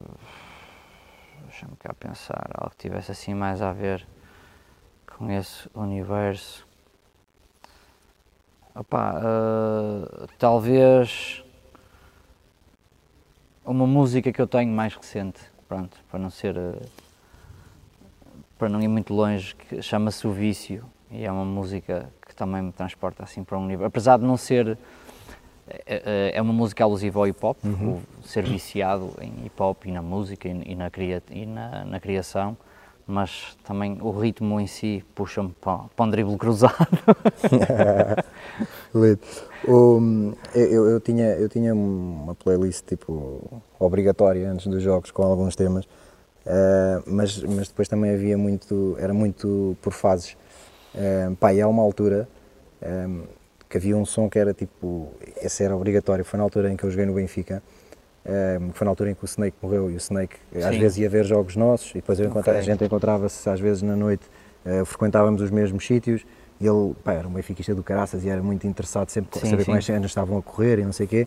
Deixa-me 1.62 1.76
cá 1.76 1.94
pensar, 1.94 2.50
algo 2.54 2.70
que 2.70 2.88
tivesse 2.88 3.12
assim 3.12 3.34
mais 3.34 3.62
a 3.62 3.72
ver 3.72 4.04
com 5.06 5.30
esse 5.30 5.70
universo. 5.72 6.66
Opa, 8.74 9.20
uh, 9.20 10.26
talvez 10.40 11.44
uma 13.64 13.86
música 13.86 14.32
que 14.32 14.42
eu 14.42 14.46
tenho 14.48 14.72
mais 14.72 14.96
recente, 14.96 15.40
pronto, 15.68 15.96
para 16.10 16.18
não 16.18 16.30
ser. 16.30 16.56
Uh, 16.56 16.82
para 18.58 18.68
não 18.68 18.80
ir 18.80 18.88
muito 18.88 19.14
longe, 19.14 19.54
que 19.54 19.80
chama-se 19.82 20.26
O 20.26 20.32
Vício 20.32 20.84
e 21.12 21.24
é 21.24 21.30
uma 21.30 21.44
música 21.44 22.12
que 22.26 22.34
também 22.34 22.60
me 22.60 22.72
transporta 22.72 23.22
assim 23.22 23.44
para 23.44 23.56
um 23.56 23.66
nível. 23.66 23.86
Apesar 23.86 24.18
de 24.18 24.24
não 24.24 24.36
ser. 24.36 24.76
É, 25.86 26.02
é, 26.04 26.32
é 26.34 26.42
uma 26.42 26.52
música 26.52 26.84
alusiva 26.84 27.18
ao 27.18 27.26
hip 27.26 27.44
hop, 27.44 27.56
uhum. 27.64 28.00
ser 28.22 28.44
viciado 28.44 29.10
em 29.20 29.46
hip 29.46 29.62
hop 29.62 29.86
e 29.86 29.92
na 29.92 30.02
música 30.02 30.46
e, 30.46 30.74
na, 30.74 30.90
e 31.30 31.46
na, 31.46 31.84
na 31.86 31.98
criação, 31.98 32.56
mas 33.06 33.56
também 33.64 33.98
o 34.02 34.10
ritmo 34.10 34.60
em 34.60 34.66
si 34.66 35.02
puxa-me 35.14 35.54
para, 35.60 35.84
para 35.96 36.04
um 36.04 36.10
drible 36.10 36.36
cruzado. 36.36 36.76
o, 39.66 40.34
eu, 40.54 40.88
eu, 40.90 41.00
tinha, 41.00 41.28
eu 41.36 41.48
tinha 41.48 41.74
uma 41.74 42.34
playlist 42.34 42.84
tipo 42.84 43.62
obrigatória 43.78 44.50
antes 44.50 44.66
dos 44.66 44.82
jogos 44.82 45.10
com 45.10 45.22
alguns 45.22 45.56
temas, 45.56 45.86
uh, 45.86 47.02
mas, 47.06 47.42
mas 47.42 47.68
depois 47.68 47.88
também 47.88 48.12
havia 48.12 48.36
muito, 48.36 48.94
era 48.98 49.14
muito 49.14 49.74
por 49.80 49.94
fases. 49.94 50.36
Um, 50.94 51.34
pá, 51.34 51.54
e 51.54 51.62
há 51.62 51.66
uma 51.66 51.82
altura 51.82 52.28
um, 52.82 53.22
que 53.72 53.78
havia 53.78 53.96
um 53.96 54.04
som 54.04 54.28
que 54.28 54.38
era 54.38 54.52
tipo, 54.52 55.08
esse 55.40 55.64
era 55.64 55.74
obrigatório, 55.74 56.22
foi 56.26 56.36
na 56.36 56.44
altura 56.44 56.70
em 56.70 56.76
que 56.76 56.84
eu 56.84 56.90
joguei 56.90 57.06
no 57.06 57.14
Benfica, 57.14 57.62
um, 58.60 58.70
foi 58.72 58.84
na 58.84 58.90
altura 58.90 59.10
em 59.10 59.14
que 59.14 59.24
o 59.24 59.26
Snake 59.26 59.56
morreu 59.62 59.90
e 59.90 59.94
o 59.94 59.96
Snake 59.96 60.36
Sim. 60.52 60.62
às 60.62 60.76
vezes 60.76 60.98
ia 60.98 61.08
ver 61.08 61.24
jogos 61.24 61.56
nossos 61.56 61.90
e 61.92 61.94
depois 61.94 62.20
okay. 62.20 62.52
a 62.52 62.60
gente 62.60 62.84
encontrava-se 62.84 63.48
às 63.48 63.58
vezes 63.58 63.82
na 63.82 63.96
noite, 63.96 64.26
uh, 64.66 64.84
frequentávamos 64.84 65.40
os 65.40 65.50
mesmos 65.50 65.86
sítios 65.86 66.22
e 66.60 66.66
ele 66.66 66.94
pá, 67.02 67.14
era 67.14 67.26
um 67.26 67.32
benfiquista 67.32 67.74
do 67.74 67.82
caraças 67.82 68.24
e 68.24 68.28
era 68.28 68.42
muito 68.42 68.66
interessado 68.66 69.08
sempre 69.08 69.40
sim, 69.40 69.48
saber 69.48 69.62
sim. 69.62 69.64
como 69.64 69.78
as 69.78 69.84
cenas 69.86 70.10
estavam 70.10 70.36
a 70.36 70.42
correr 70.42 70.78
e 70.78 70.84
não 70.84 70.92
sei 70.92 71.06
o 71.06 71.08
quê. 71.08 71.26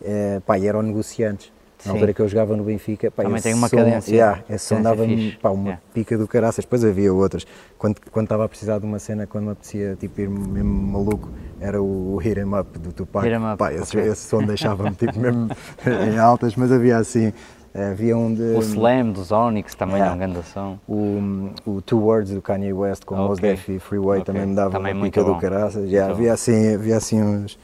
Uh, 0.00 0.40
pá, 0.40 0.58
e 0.58 0.66
eram 0.66 0.80
negociantes. 0.80 1.52
Na 1.84 1.92
altura 1.92 2.14
que 2.14 2.20
eu 2.20 2.28
jogava 2.28 2.56
no 2.56 2.64
Benfica, 2.64 3.10
pá, 3.10 3.22
também 3.22 3.42
tem 3.42 3.54
uma 3.54 3.68
som, 3.68 3.76
cadência. 3.76 4.14
Yeah, 4.14 4.42
esse 4.48 4.64
som 4.64 4.80
dava-me 4.80 5.36
uma 5.42 5.62
yeah. 5.62 5.82
pica 5.92 6.16
do 6.16 6.26
caraças. 6.26 6.64
Depois 6.64 6.84
havia 6.84 7.12
outras. 7.12 7.46
Quando, 7.76 7.96
quando 8.10 8.24
estava 8.26 8.44
a 8.44 8.48
precisar 8.48 8.78
de 8.78 8.86
uma 8.86 8.98
cena, 8.98 9.26
quando 9.26 9.44
me 9.44 9.52
apetecia 9.52 9.96
tipo, 9.98 10.20
ir 10.20 10.28
mesmo 10.28 10.70
maluco, 10.70 11.30
era 11.60 11.82
o, 11.82 12.14
o 12.14 12.16
Hit 12.16 12.38
'em 12.40 12.58
Up 12.58 12.78
do 12.78 12.92
Tupac. 12.92 13.26
Hit 13.28 13.36
Up. 13.36 13.58
Pá, 13.58 13.72
esse, 13.72 13.96
okay. 13.96 14.10
esse 14.10 14.28
som 14.28 14.42
deixava-me 14.42 14.94
tipo, 14.96 15.18
mesmo 15.18 15.48
em 15.84 16.18
altas, 16.18 16.56
mas 16.56 16.72
havia 16.72 16.96
assim. 16.96 17.32
Havia 17.76 18.16
um 18.16 18.32
de, 18.32 18.40
o 18.40 18.60
Slam 18.60 19.10
dos 19.10 19.32
Onyx 19.32 19.74
também 19.74 19.96
yeah. 19.96 20.12
é 20.12 20.14
um 20.14 20.18
grande 20.18 20.46
som. 20.46 20.78
O, 20.88 21.50
o 21.66 21.82
Two 21.82 22.00
Words 22.02 22.32
do 22.32 22.40
Kanye 22.40 22.72
West 22.72 23.04
com 23.04 23.16
okay. 23.16 23.26
Mos 23.26 23.38
Def 23.40 23.68
e 23.68 23.80
Freeway 23.80 24.20
okay. 24.20 24.32
também 24.32 24.46
me 24.46 24.54
dava 24.54 24.70
também 24.70 24.94
uma 24.94 25.04
pica 25.04 25.24
bom. 25.24 25.34
do 25.34 25.40
caraças. 25.40 25.90
Yeah, 25.90 26.12
havia, 26.12 26.32
assim, 26.32 26.74
havia 26.74 26.96
assim 26.96 27.20
uns 27.20 27.58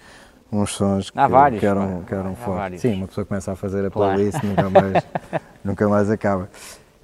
uns 0.53 0.75
sons 0.75 1.11
que, 1.11 1.17
vários, 1.17 1.61
que 1.61 1.67
eram, 1.67 2.03
que 2.03 2.15
eram 2.15 2.35
fortes. 2.35 2.81
Sim, 2.81 2.95
uma 2.95 3.07
pessoa 3.07 3.25
começa 3.25 3.53
a 3.53 3.57
fazer 3.57 3.85
a 3.87 3.91
playlist 3.91 4.41
claro. 4.41 4.49
nunca, 4.49 4.71
mais, 4.71 5.05
nunca 5.65 5.89
mais 5.89 6.11
acaba. 6.11 6.49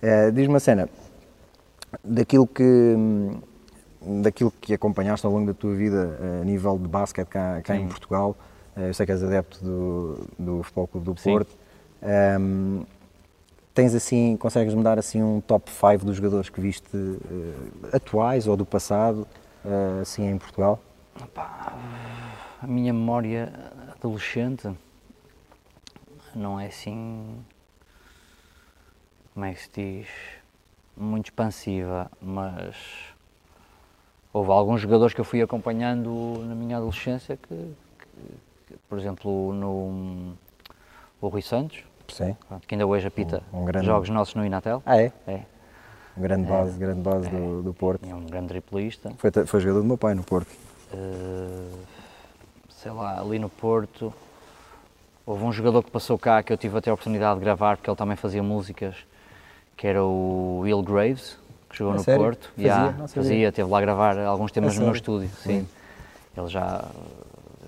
É, 0.02 0.30
Diz-me 0.30 0.48
uma 0.48 0.60
cena, 0.60 0.88
daquilo 2.02 2.46
que, 2.46 2.94
daquilo 4.22 4.52
que 4.60 4.74
acompanhaste 4.74 5.24
ao 5.26 5.32
longo 5.32 5.46
da 5.46 5.54
tua 5.54 5.74
vida 5.74 6.18
a 6.40 6.44
nível 6.44 6.78
de 6.78 6.88
basquete 6.88 7.28
cá, 7.28 7.60
cá 7.62 7.76
em 7.76 7.88
Portugal, 7.88 8.36
eh, 8.76 8.88
eu 8.88 8.94
sei 8.94 9.06
que 9.06 9.12
és 9.12 9.22
adepto 9.22 9.64
do, 9.64 10.26
do 10.38 10.62
Futebol 10.62 10.86
Clube 10.88 11.06
do 11.06 11.14
Porto, 11.14 11.56
um, 12.02 12.08
ehm, 12.08 12.86
tens 13.72 13.94
assim, 13.94 14.36
consegues 14.36 14.74
me 14.74 14.82
dar 14.82 14.98
assim 14.98 15.22
um 15.22 15.40
top 15.40 15.70
5 15.70 16.04
dos 16.04 16.16
jogadores 16.16 16.48
que 16.48 16.60
viste 16.60 16.96
uh, 16.96 17.54
atuais 17.92 18.46
ou 18.46 18.56
do 18.56 18.64
passado, 18.64 19.26
uh, 19.64 20.00
assim 20.00 20.26
em 20.26 20.38
Portugal? 20.38 20.80
Opa 21.22 21.74
a 22.62 22.66
minha 22.66 22.92
memória 22.92 23.52
adolescente 23.94 24.70
não 26.34 26.60
é 26.60 26.66
assim, 26.66 27.42
como 29.32 29.46
é 29.46 29.52
que 29.52 29.62
se 29.62 29.70
diz, 29.74 30.08
muito 30.96 31.26
expansiva, 31.26 32.10
mas 32.20 32.76
houve 34.32 34.50
alguns 34.50 34.80
jogadores 34.80 35.14
que 35.14 35.20
eu 35.20 35.24
fui 35.24 35.40
acompanhando 35.40 36.42
na 36.44 36.54
minha 36.54 36.76
adolescência 36.76 37.36
que, 37.36 37.54
que, 37.98 38.34
que 38.66 38.78
por 38.88 38.98
exemplo, 38.98 39.52
no 39.52 40.34
o 41.20 41.28
Rui 41.28 41.42
Santos, 41.42 41.82
Sim. 42.08 42.36
que 42.66 42.74
ainda 42.74 42.86
hoje 42.86 43.06
apita 43.06 43.42
um, 43.52 43.62
um 43.62 43.64
grande... 43.64 43.86
jogos 43.86 44.08
nossos 44.10 44.34
no 44.34 44.44
Inatel. 44.44 44.82
Ah, 44.84 45.00
é? 45.00 45.12
É. 45.26 45.40
Um 46.16 46.22
grande 46.22 46.46
base, 46.46 46.76
é. 46.76 46.78
grande 46.78 47.00
base 47.00 47.26
é. 47.26 47.30
do, 47.30 47.62
do 47.62 47.74
Porto. 47.74 48.06
É 48.08 48.14
um 48.14 48.24
grande 48.26 48.48
triplista. 48.48 49.12
Foi, 49.18 49.30
foi 49.46 49.60
jogador 49.60 49.80
do 49.80 49.86
meu 49.86 49.98
pai 49.98 50.14
no 50.14 50.22
Porto. 50.22 50.50
Uh, 50.92 51.78
sei 52.76 52.92
lá, 52.92 53.20
ali 53.20 53.38
no 53.38 53.48
Porto, 53.48 54.12
houve 55.24 55.44
um 55.44 55.52
jogador 55.52 55.82
que 55.82 55.90
passou 55.90 56.18
cá 56.18 56.42
que 56.42 56.52
eu 56.52 56.56
tive 56.56 56.78
até 56.78 56.90
a 56.90 56.94
oportunidade 56.94 57.38
de 57.38 57.44
gravar, 57.44 57.76
porque 57.76 57.90
ele 57.90 57.96
também 57.96 58.16
fazia 58.16 58.42
músicas, 58.42 58.94
que 59.76 59.86
era 59.86 60.04
o 60.04 60.60
Will 60.62 60.82
Graves, 60.82 61.38
que 61.68 61.78
jogou 61.78 61.94
no 61.94 62.00
sério? 62.00 62.22
Porto. 62.22 62.50
Fazia? 62.54 62.66
Yeah, 62.66 63.08
fazia, 63.08 63.52
teve 63.52 63.68
lá 63.68 63.78
a 63.78 63.80
gravar 63.80 64.18
alguns 64.18 64.52
temas 64.52 64.76
no 64.76 64.84
meu 64.84 64.94
estúdio, 64.94 65.28
sim. 65.42 65.66
Ele 66.36 66.48
já 66.48 66.84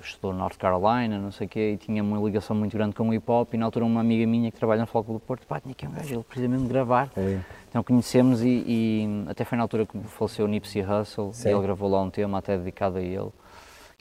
estudou 0.03 0.33
North 0.33 0.57
Carolina, 0.57 1.18
não 1.18 1.33
sei 1.33 1.47
o 1.47 1.51
quê, 1.51 1.73
e 1.73 1.77
tinha 1.77 2.03
uma 2.03 2.18
ligação 2.18 2.55
muito 2.55 2.77
grande 2.77 2.94
com 2.94 3.09
o 3.09 3.14
hip 3.14 3.31
hop. 3.31 3.55
E 3.55 3.57
na 3.57 3.64
altura, 3.64 3.85
uma 3.85 4.01
amiga 4.01 4.27
minha 4.27 4.51
que 4.51 4.59
trabalha 4.59 4.83
no 4.83 4.87
Foco 4.87 5.12
do 5.12 5.21
Porto, 5.21 5.47
pá, 5.47 5.59
tinha 5.61 5.73
aqui 5.73 5.87
um 5.87 5.90
gajo, 5.90 6.14
ele 6.14 6.23
precisa 6.23 6.49
mesmo 6.49 6.66
de 6.66 6.73
gravar. 6.73 7.11
É. 7.16 7.40
Então 7.68 7.83
conhecemos 7.83 8.42
e, 8.42 8.64
e 8.66 9.25
até 9.29 9.44
foi 9.44 9.57
na 9.57 9.64
altura 9.64 9.87
que 9.87 9.99
faleceu 9.99 10.44
o 10.44 10.49
Nipsey 10.49 10.83
Hussle 10.83 11.33
Sim. 11.33 11.49
e 11.49 11.53
ele 11.53 11.62
gravou 11.62 11.90
lá 11.90 12.01
um 12.03 12.11
tema 12.11 12.38
até 12.38 12.57
dedicado 12.57 12.99
a 12.99 13.03
ele, 13.03 13.31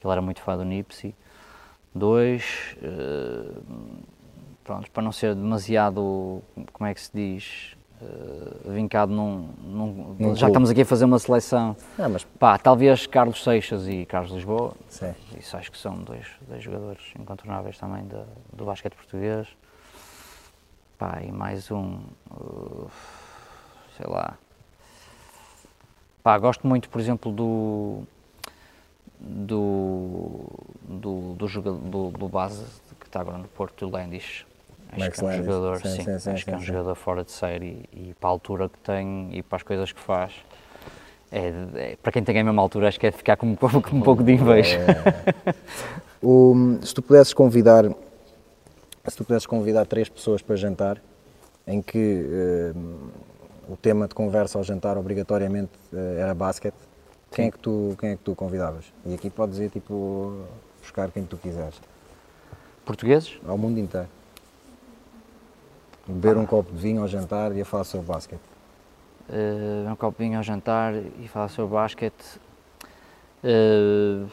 ele 0.04 0.12
era 0.12 0.22
muito 0.22 0.42
fã 0.42 0.56
do 0.58 0.64
Nipsey. 0.64 1.14
Dois, 1.94 2.76
eh, 2.82 3.52
pronto, 4.64 4.90
para 4.92 5.02
não 5.04 5.12
ser 5.12 5.34
demasiado, 5.34 6.42
como 6.72 6.88
é 6.88 6.94
que 6.94 7.02
se 7.02 7.12
diz, 7.14 7.76
eh, 8.02 8.70
vincado 8.72 9.12
num, 9.12 9.50
num- 9.64 10.16
Num 10.20 10.36
já 10.36 10.48
estamos 10.48 10.70
aqui 10.70 10.82
a 10.82 10.86
fazer 10.86 11.06
uma 11.06 11.18
seleção. 11.18 11.76
Ah, 11.98 12.08
mas 12.08 12.24
Pá, 12.24 12.58
talvez 12.60 13.08
Carlos 13.08 13.44
Seixas 13.44 13.88
e 13.88 14.06
Carlos 14.06 14.32
Lisboa, 14.32 14.74
sim. 14.90 15.14
isso 15.40 15.58
acho 15.58 15.72
que 15.72 15.78
são 15.78 15.96
dois, 16.04 16.28
dois 16.48 16.62
jogadores 16.62 17.02
incontornáveis 17.20 17.78
também 17.80 18.06
da- 18.06 18.26
do 18.54 18.66
basquete 18.66 18.94
português. 18.94 19.48
Pá, 21.00 21.22
e 21.24 21.32
mais 21.32 21.72
um, 21.72 22.00
uh, 22.32 22.90
sei 23.96 24.06
lá. 24.08 24.36
Pá, 26.24 26.38
gosto 26.38 26.68
muito, 26.68 26.90
por 26.90 27.00
exemplo, 27.00 27.32
do 27.32 28.04
do 29.20 30.46
do, 30.88 31.34
do, 31.34 31.48
jogador, 31.48 31.78
do, 31.80 32.12
do 32.12 32.28
base 32.28 32.64
que 33.00 33.06
está 33.08 33.22
agora 33.22 33.38
no 33.38 33.48
Porto, 33.48 33.90
Landis. 33.90 34.46
Acho 34.92 35.00
Max 35.00 35.18
que 35.20 35.22
é 35.22 35.24
um 35.24 35.28
Landis. 35.28 35.46
jogador, 35.46 35.82
Sim, 35.82 35.90
sim, 35.90 36.04
sim, 36.04 36.20
sim, 36.20 36.30
acho 36.32 36.46
que 36.46 36.52
é 36.52 36.56
um 36.56 36.62
jogador 36.62 36.96
fora 36.96 37.24
de 37.24 37.32
série 37.32 37.84
e, 37.92 38.10
e 38.10 38.14
para 38.20 38.30
a 38.30 38.32
altura 38.32 38.70
que 38.70 38.78
tem 38.80 39.30
e 39.34 39.42
para 39.44 39.56
as 39.58 39.64
coisas 39.64 39.92
que 39.92 40.00
faz. 40.00 40.34
É, 41.32 41.52
é- 41.76 41.96
para 42.02 42.12
quem 42.12 42.24
tem 42.24 42.40
a 42.40 42.44
mesma 42.44 42.62
altura, 42.62 42.88
acho 42.88 43.00
que 43.00 43.08
é 43.08 43.12
de 43.12 43.18
ficar 43.18 43.36
com 43.36 43.48
um 43.48 43.56
pouco, 43.58 43.82
com 43.82 43.96
um 43.98 44.02
pouco 44.02 44.24
de 44.24 44.32
inveja. 44.34 44.80
O- 46.22 46.78
se 46.82 46.94
tu 46.94 47.02
pudesses 47.02 47.34
convidar, 47.34 47.84
se 49.08 49.18
tu 49.18 49.24
pudesses 49.26 49.46
convidar 49.46 49.86
três 49.86 50.08
pessoas 50.10 50.42
para 50.42 50.56
jantar, 50.56 51.02
em 51.68 51.82
que 51.82 52.26
eh, 52.30 52.74
o 53.68 53.76
tema 53.76 54.08
de 54.08 54.16
conversa 54.16 54.58
ao 54.58 54.64
jantar 54.64 54.98
obrigatoriamente 54.98 55.72
eh, 55.94 56.20
era 56.22 56.34
basquete, 56.34 56.76
quem 57.32 57.48
é, 57.48 57.52
que 57.52 57.60
tu, 57.60 57.96
quem 58.00 58.12
é 58.12 58.16
que 58.16 58.24
tu 58.24 58.36
convidavas? 58.36 58.86
E 59.06 59.14
aqui 59.14 59.30
podes 59.30 59.60
ir 59.60 59.70
tipo 59.70 60.46
buscar 60.82 61.12
quem 61.12 61.26
tu 61.26 61.38
quiseres, 61.38 61.80
Portugueses? 62.86 63.40
ao 63.48 63.58
mundo 63.58 63.80
inteiro. 63.80 64.08
Beber 66.08 66.38
um 66.38 66.46
copo 66.46 66.72
de 66.72 66.78
vinho 66.78 67.02
ao 67.02 67.08
jantar 67.08 67.54
e 67.56 67.62
a 67.62 67.66
falar 67.66 67.84
sobre 67.84 68.08
basquete. 68.08 68.40
uh, 69.30 69.92
um 69.92 69.96
copo 69.96 70.18
de 70.18 70.24
vinho 70.24 70.38
ao 70.38 70.44
jantar 70.44 70.94
e 70.96 71.28
falar 71.28 71.50
sobre 71.50 71.76
basquete. 71.76 72.40
Uh, 73.44 74.30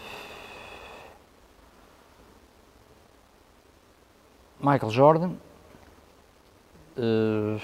Michael 4.61 4.91
Jordan, 4.91 5.33
uh, 6.97 7.61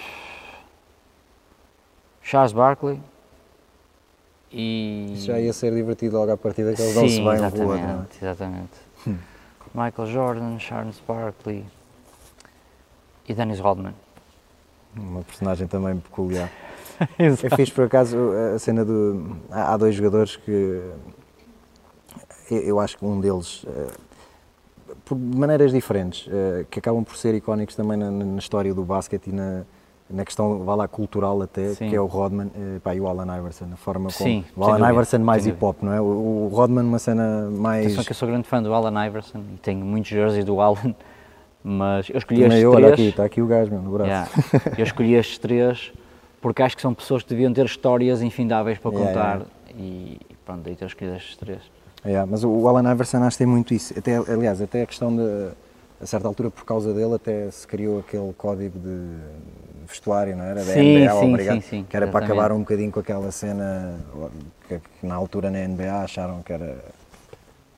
Charles 2.21 2.53
Barkley 2.53 3.01
e. 4.53 5.13
Isso 5.15 5.27
já 5.27 5.39
ia 5.41 5.53
ser 5.53 5.75
divertido 5.75 6.17
logo 6.19 6.33
à 6.33 6.37
partida, 6.37 6.73
que 6.75 6.81
eles 6.83 6.95
dão-se 6.95 7.17
Sim, 7.17 7.25
bem 7.25 7.41
um 7.41 7.51
com 7.51 7.59
o 7.59 7.69
outro. 7.69 7.87
não 7.87 8.01
é? 8.01 8.07
exatamente, 8.21 8.23
exatamente. 8.23 9.21
Michael 9.75 10.09
Jordan, 10.09 10.59
Charles 10.59 11.01
Barkley 11.07 11.65
e 13.29 13.35
Dennis 13.35 13.61
Rodman. 13.61 13.95
Uma 14.97 15.23
personagem 15.23 15.67
também 15.69 15.97
peculiar. 15.99 16.51
Eu 17.19 17.37
fiz 17.57 17.71
por 17.71 17.85
acaso 17.85 18.17
a 18.55 18.59
cena 18.59 18.85
do. 18.85 19.37
Há 19.51 19.77
dois 19.77 19.95
jogadores 19.95 20.37
que. 20.37 20.51
Eu 22.51 22.59
eu 22.63 22.81
acho 22.81 22.99
que 22.99 23.05
um 23.05 23.21
deles. 23.21 23.65
eh, 23.69 23.93
por 25.05 25.17
maneiras 25.17 25.73
diferentes, 25.73 26.29
eh, 26.31 26.67
que 26.69 26.79
acabam 26.81 27.05
por 27.05 27.17
ser 27.17 27.35
icónicos 27.35 27.75
também 27.77 27.97
na, 27.97 28.11
na 28.11 28.39
história 28.39 28.75
do 28.75 28.85
basquete 28.85 29.29
e 29.29 29.33
na, 29.33 29.65
na 30.11 30.25
questão, 30.25 30.59
vá 30.64 30.75
lá, 30.75 30.88
cultural 30.88 31.40
até, 31.42 31.68
Sim. 31.75 31.88
que 31.88 31.96
é 31.96 32.01
o 32.01 32.07
Rodman 32.07 32.51
eh, 32.55 32.79
pá, 32.83 32.94
e 32.94 33.01
o 33.01 33.07
Alan 33.07 33.38
Iverson, 33.38 33.66
a 33.73 33.77
forma 33.77 34.11
como. 34.12 34.29
Sim, 34.29 34.44
o 34.57 34.64
Alan 34.64 34.90
Iverson 34.90 35.18
mais 35.20 35.42
sem 35.44 35.53
hip 35.53 35.64
hop, 35.64 35.83
não 35.83 35.92
é? 35.92 36.01
O, 36.01 36.05
o 36.05 36.51
Rodman, 36.53 36.85
uma 36.85 36.99
cena 36.99 37.49
mais. 37.51 37.87
Atenção 37.87 38.05
que 38.05 38.11
eu 38.12 38.16
sou 38.16 38.29
grande 38.29 38.46
fã 38.49 38.62
do 38.62 38.73
Allen 38.75 39.07
Iverson 39.07 39.38
e 39.55 39.59
tenho 39.59 39.85
muitos 39.85 40.11
jerseys 40.11 40.44
do 40.44 40.61
Allen, 40.61 40.94
mas 41.62 42.09
eu 42.11 42.18
escolhi 42.18 42.42
Também 42.42 42.59
estes 42.59 42.64
eu, 42.64 42.70
três. 42.73 42.85
olha 42.85 42.94
aqui, 42.94 43.09
está 43.09 43.25
aqui 43.25 43.40
o 43.42 43.46
gajo, 43.46 43.70
meu, 43.70 43.83
no 43.83 43.90
braço. 43.92 44.11
Yeah, 44.11 44.31
eu 44.79 44.85
escolhi 44.85 45.14
estes 45.14 45.38
três 45.38 45.92
porque 46.40 46.62
acho 46.62 46.75
que 46.75 46.83
são 46.83 46.94
pessoas 46.94 47.23
que 47.23 47.29
deviam 47.31 47.53
ter 47.53 47.66
histórias 47.66 48.23
infindáveis 48.23 48.79
para 48.79 48.90
Yeah, 48.90 49.09
contar 49.12 49.35
yeah. 49.37 49.46
e 49.79 50.18
pronto, 50.44 50.62
daí 50.62 50.75
ter 50.75 50.87
escolhido 50.87 51.16
estes 51.16 51.37
três. 51.37 51.61
É, 52.03 52.25
mas 52.25 52.42
o- 52.44 52.49
o 52.49 52.66
Alan 52.66 52.90
Iverson 52.92 53.18
acho 53.18 53.37
que 53.37 53.44
tem 53.44 53.46
muito 53.46 53.75
isso. 53.75 53.92
Até, 53.99 54.16
aliás, 54.16 54.61
até 54.62 54.83
a 54.83 54.87
questão 54.87 55.14
de, 55.14 55.51
a 56.01 56.07
certa 56.07 56.27
altura, 56.27 56.51
por 56.51 56.64
causa 56.64 56.94
dele, 56.94 57.14
até 57.14 57.51
se 57.51 57.66
criou 57.66 57.99
aquele 58.01 58.33
código 58.33 58.79
de 58.79 59.16
vestuário, 59.90 60.37
não 60.37 60.44
era? 60.44 60.64
Da 60.64 60.72
Sim, 60.72 60.98
NBA, 61.05 61.12
sim, 61.12 61.29
obrigado, 61.29 61.55
sim, 61.57 61.68
sim, 61.68 61.87
que 61.88 61.96
era 61.96 62.07
para 62.09 62.24
acabar 62.24 62.53
um 62.53 62.61
bocadinho 62.61 62.90
com 62.90 63.00
aquela 63.00 63.31
cena 63.31 63.96
que, 64.68 64.79
que 64.79 65.07
na 65.07 65.14
altura 65.14 65.50
na 65.50 65.59
NBA 65.66 66.03
acharam 66.03 66.42
que 66.42 66.53
era 66.53 66.79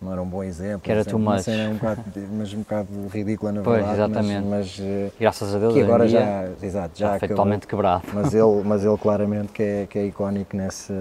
não 0.01 0.13
era 0.13 0.21
um 0.21 0.27
bom 0.27 0.43
exemplo. 0.43 0.81
Que 0.81 0.91
era 0.93 1.05
much. 1.19 1.43
cena 1.43 1.69
um 1.69 1.75
bocado, 1.75 2.03
mas 2.33 2.53
um 2.53 2.59
bocado 2.59 2.89
ridícula 3.09 3.53
na 3.53 3.63
Pois, 3.63 3.77
verdade. 3.77 3.95
exatamente. 3.95 4.47
Mas, 4.49 4.67
mas, 4.67 4.81
eh, 4.81 5.11
Graças 5.21 5.55
a 5.55 5.59
Deus, 5.59 5.75
que 5.75 5.81
agora 5.81 6.09
já, 6.09 6.49
exato, 6.61 6.99
já 6.99 7.15
acabou. 7.15 7.29
totalmente 7.29 7.67
quebrado. 7.67 8.03
Mas 8.13 8.35
ele, 8.35 8.63
mas 8.65 8.85
ele 8.85 8.99
claramente 8.99 9.53
que 9.53 9.63
é, 9.63 9.87
que 9.89 9.99
é 9.99 10.07
icónico 10.07 10.57
nesse, 10.57 10.93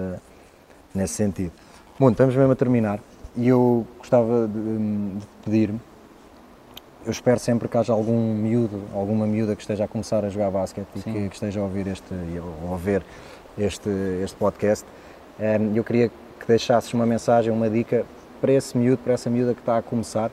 nesse 0.94 1.14
sentido. 1.14 1.52
Bom, 1.98 2.10
estamos 2.10 2.34
mesmo 2.34 2.52
a 2.52 2.56
terminar 2.56 3.00
e 3.36 3.48
eu 3.48 3.86
gostava 3.98 4.46
de, 4.46 4.54
de 5.18 5.26
pedir-me, 5.44 5.80
eu 7.04 7.10
espero 7.10 7.38
sempre 7.38 7.68
que 7.68 7.76
haja 7.76 7.92
algum 7.92 8.34
miúdo, 8.34 8.82
alguma 8.94 9.26
miúda 9.26 9.56
que 9.56 9.62
esteja 9.62 9.84
a 9.84 9.88
começar 9.88 10.24
a 10.24 10.28
jogar 10.28 10.50
basquete 10.50 10.86
e 10.96 11.00
que, 11.00 11.28
que 11.28 11.34
esteja 11.34 11.60
a 11.60 11.64
ouvir 11.64 11.86
este, 11.86 12.14
ou 12.62 12.74
a 12.74 12.76
ver 12.76 13.02
este, 13.58 13.90
este 14.22 14.36
podcast. 14.36 14.86
Em, 15.38 15.76
Eu 15.76 15.84
queria 15.84 16.08
que 16.08 16.46
deixasses 16.46 16.92
uma 16.94 17.06
mensagem, 17.06 17.52
uma 17.52 17.68
dica 17.68 18.04
para 18.40 18.52
esse 18.52 18.76
miúdo, 18.76 18.98
para 18.98 19.14
essa 19.14 19.28
miúda 19.28 19.54
que 19.54 19.60
está 19.60 19.78
a 19.78 19.82
começar, 19.82 20.30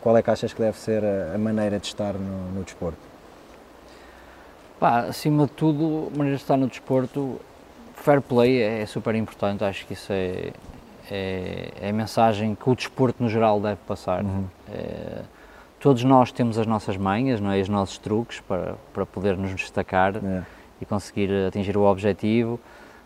qual 0.00 0.16
é 0.16 0.22
que 0.22 0.30
achas 0.30 0.52
que 0.52 0.60
deve 0.60 0.78
ser 0.78 1.02
a, 1.04 1.34
a 1.34 1.38
maneira 1.38 1.78
de 1.78 1.86
estar 1.86 2.14
no, 2.14 2.50
no 2.52 2.62
desporto? 2.62 2.98
Pá, 4.78 5.00
acima 5.00 5.46
de 5.46 5.52
tudo, 5.52 6.08
a 6.14 6.16
maneira 6.16 6.36
de 6.36 6.42
estar 6.42 6.56
no 6.56 6.66
desporto, 6.66 7.40
fair 7.94 8.20
play 8.20 8.62
é, 8.62 8.82
é 8.82 8.86
super 8.86 9.14
importante, 9.14 9.64
acho 9.64 9.86
que 9.86 9.94
isso 9.94 10.12
é, 10.12 10.52
é, 11.10 11.72
é 11.80 11.88
a 11.90 11.92
mensagem 11.92 12.54
que 12.54 12.68
o 12.68 12.74
desporto 12.74 13.22
no 13.22 13.28
geral 13.28 13.60
deve 13.60 13.80
passar. 13.86 14.24
É, 14.70 15.22
todos 15.86 16.02
nós 16.02 16.32
temos 16.32 16.58
as 16.58 16.66
nossas 16.66 16.96
manhas, 16.96 17.40
não 17.40 17.52
é? 17.52 17.60
os 17.60 17.68
nossos 17.68 17.96
truques 17.96 18.40
para, 18.40 18.74
para 18.92 19.06
poder 19.06 19.36
nos 19.36 19.52
destacar 19.54 20.16
É. 20.16 20.42
e 20.80 20.84
conseguir 20.84 21.30
atingir 21.46 21.76
o 21.76 21.82
objetivo, 21.84 22.58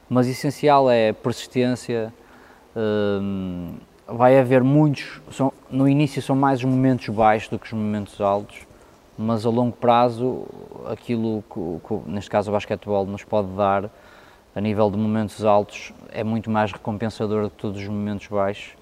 mas 0.09 0.27
o 0.27 0.31
essencial 0.31 0.91
é 0.91 1.13
persistência. 1.13 2.11
hum, 2.75 3.75
vai 4.09 4.39
haver 4.39 4.65
muitos, 4.65 5.21
são, 5.31 5.53
no 5.71 5.87
início 5.87 6.23
são 6.23 6.35
mais 6.35 6.61
os 6.61 6.65
momentos 6.65 7.15
baixos 7.15 7.51
do 7.51 7.59
que 7.59 7.67
os 7.67 7.73
momentos 7.75 8.19
altos, 8.19 8.67
mas 9.19 9.45
a 9.45 9.51
longo 9.51 9.77
prazo 9.77 10.47
aquilo 10.91 11.45
que, 11.53 11.87
que 11.87 12.11
neste 12.11 12.31
caso 12.31 12.51
o 12.51 12.55
basquetebol 12.55 13.05
nos 13.05 13.25
pode 13.25 13.49
dar 13.49 13.91
a 14.57 14.61
nível 14.61 14.91
de 14.91 14.97
momentos 14.97 15.45
altos 15.45 15.93
é 16.11 16.25
muito 16.25 16.51
mais 16.51 16.73
recompensador 16.73 17.43
do 17.43 17.51
que 17.51 17.57
todos 17.57 17.79
os 17.79 17.89
momentos 17.89 18.27
baixos. 18.29 18.73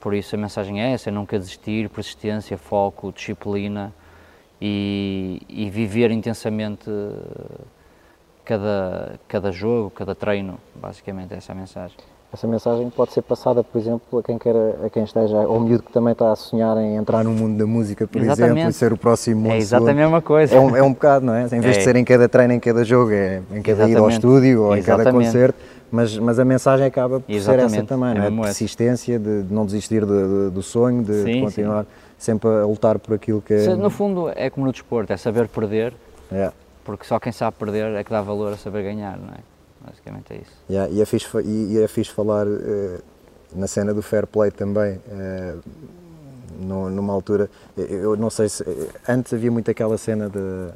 Por 0.00 0.14
isso 0.14 0.34
a 0.34 0.38
mensagem 0.38 0.80
é 0.80 0.92
essa, 0.92 1.10
é 1.10 1.12
nunca 1.12 1.38
desistir, 1.38 1.88
persistência, 1.90 2.56
foco, 2.56 3.12
disciplina 3.12 3.92
e, 4.60 5.42
e 5.48 5.68
viver 5.68 6.10
intensamente 6.10 6.88
eh, 6.88 7.60
cada, 8.44 9.12
cada 9.28 9.52
jogo, 9.52 9.90
cada 9.90 10.14
treino, 10.14 10.58
basicamente 10.74 11.34
essa 11.34 11.52
é 11.52 11.54
a 11.54 11.56
mensagem. 11.56 11.96
Essa 12.32 12.46
mensagem 12.46 12.88
pode 12.90 13.12
ser 13.12 13.22
passada, 13.22 13.62
por 13.64 13.76
exemplo, 13.76 14.20
a 14.20 14.22
quem, 14.22 14.38
quer, 14.38 14.54
a 14.86 14.88
quem 14.88 15.02
esteja, 15.02 15.36
ao 15.36 15.58
miúdo 15.58 15.82
que 15.82 15.92
também 15.92 16.12
está 16.12 16.30
a 16.30 16.36
sonhar 16.36 16.76
em 16.78 16.94
entrar 16.94 17.24
no 17.24 17.32
mundo 17.32 17.58
da 17.58 17.66
música, 17.66 18.06
por 18.06 18.22
Exatamente. 18.22 18.52
exemplo, 18.52 18.70
e 18.70 18.72
ser 18.72 18.92
o 18.92 18.96
próximo 18.96 19.50
É 19.50 19.56
exatamente 19.58 19.98
a 19.98 20.02
mesma 20.02 20.22
coisa. 20.22 20.54
É 20.54 20.60
um, 20.60 20.76
é 20.76 20.82
um 20.82 20.92
bocado, 20.92 21.26
não 21.26 21.34
é? 21.34 21.42
Em 21.46 21.60
vez 21.60 21.74
de 21.74 21.80
É. 21.80 21.84
ser 21.84 21.96
em 21.96 22.04
cada 22.04 22.28
treino, 22.28 22.52
em 22.52 22.60
cada 22.60 22.84
jogo, 22.84 23.10
é 23.12 23.42
em 23.50 23.60
cada 23.60 23.88
ida 23.88 23.98
ao 23.98 24.08
Exatamente. 24.08 24.12
estúdio 24.12 24.62
ou 24.62 24.76
em 24.76 24.82
cada 24.82 25.02
Exatamente. 25.02 25.26
concerto, 25.26 25.58
mas, 25.90 26.16
mas 26.18 26.38
a 26.38 26.44
mensagem 26.44 26.86
acaba 26.86 27.20
por 27.20 27.26
ser 27.26 27.36
essa 27.38 27.52
Exatamente. 27.52 27.86
também, 27.86 28.10
É 28.16 28.30
não 28.30 28.42
é? 28.42 28.46
Persistência, 28.46 29.18
de, 29.18 29.42
de 29.42 29.52
não 29.52 29.64
desistir 29.66 30.04
de- 30.06 30.46
de- 30.46 30.50
do 30.50 30.62
sonho, 30.62 31.02
de, 31.02 31.22
Sim, 31.24 31.40
continuar 31.42 31.86
sempre 32.18 32.48
a 32.48 32.64
lutar 32.64 32.98
por 32.98 33.14
aquilo 33.14 33.40
que 33.42 33.54
é. 33.54 33.74
No 33.74 33.90
fundo 33.90 34.30
é 34.34 34.48
como 34.50 34.66
no 34.66 34.72
desporto, 34.72 35.12
é 35.12 35.16
saber 35.16 35.48
perder, 35.48 35.92
É. 36.30 36.52
porque 36.84 37.04
só 37.04 37.18
quem 37.18 37.32
sabe 37.32 37.56
perder 37.58 37.94
é 37.94 38.04
que 38.04 38.10
dá 38.10 38.20
valor 38.22 38.52
a 38.52 38.56
saber 38.56 38.82
ganhar, 38.84 39.16
não 39.18 39.28
é? 39.34 39.38
Basicamente 39.86 40.32
é 40.32 40.36
isso. 40.36 40.52
Yeah, 40.68 40.92
e, 40.92 41.00
é 41.00 41.06
fixe, 41.06 41.26
e, 41.42 41.72
e 41.74 41.82
é 41.82 41.88
fixe 41.88 42.10
falar, 42.12 42.46
eh, 42.46 42.98
na 43.54 43.66
cena 43.66 43.94
do 43.94 44.02
fair 44.02 44.26
play 44.26 44.50
também, 44.50 45.00
uh, 45.08 45.60
numa 46.60 47.12
altura, 47.12 47.48
eu 47.76 48.14
não 48.16 48.28
sei 48.28 48.48
se. 48.48 48.62
Antes 49.08 49.32
havia 49.32 49.50
muito 49.50 49.70
aquela 49.70 49.96
cena 49.96 50.28
de 50.28 50.68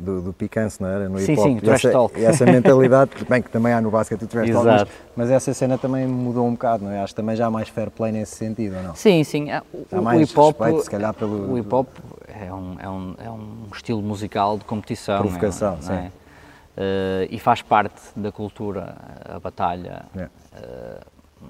do, 0.00 0.22
do 0.22 0.32
picance, 0.32 0.80
não 0.80 0.88
era? 0.88 1.08
No 1.08 1.18
sim. 1.18 1.34
Sim, 1.34 1.58
e 1.62 1.70
essa, 1.70 1.90
talk. 1.90 2.24
essa 2.24 2.46
mentalidade, 2.46 3.10
bem 3.28 3.42
que 3.42 3.50
também 3.50 3.72
há 3.72 3.80
no 3.80 3.90
basquete 3.90 4.22
o 4.22 4.26
trash 4.28 4.50
talk, 4.50 4.66
mas, 4.66 4.88
mas, 5.16 5.30
essa 5.30 5.52
cena 5.52 5.76
também 5.76 6.06
mudou 6.06 6.46
um 6.46 6.52
bocado, 6.52 6.84
não 6.84 6.92
é? 6.92 7.00
Acho 7.00 7.12
que 7.12 7.20
também 7.20 7.34
já 7.34 7.46
há 7.46 7.50
mais 7.50 7.68
fair 7.68 7.90
play 7.90 8.12
nesse 8.12 8.36
sentido, 8.36 8.76
ou 8.76 8.82
não? 8.82 8.94
Sim, 8.94 9.24
sim. 9.24 9.50
É, 9.50 9.60
o, 9.72 9.98
o 9.98 10.08
hip-hop, 10.10 10.56
se 10.82 10.90
calhar 10.90 11.12
pelo... 11.12 11.52
O 11.52 11.56
hip-hop 11.56 11.88
é 12.28 12.52
um, 12.52 12.76
é, 12.78 12.88
um, 12.88 13.14
é 13.24 13.30
um 13.30 13.66
estilo 13.74 14.02
musical 14.02 14.56
de 14.56 14.64
competição. 14.64 15.20
Provocação, 15.20 15.74
é, 15.78 15.82
sim. 15.82 15.92
É? 15.92 16.10
Uh, 16.74 17.28
e 17.30 17.38
faz 17.38 17.60
parte 17.60 18.00
da 18.16 18.32
cultura, 18.32 18.96
a 19.28 19.38
batalha, 19.38 20.06
uh, 20.16 21.06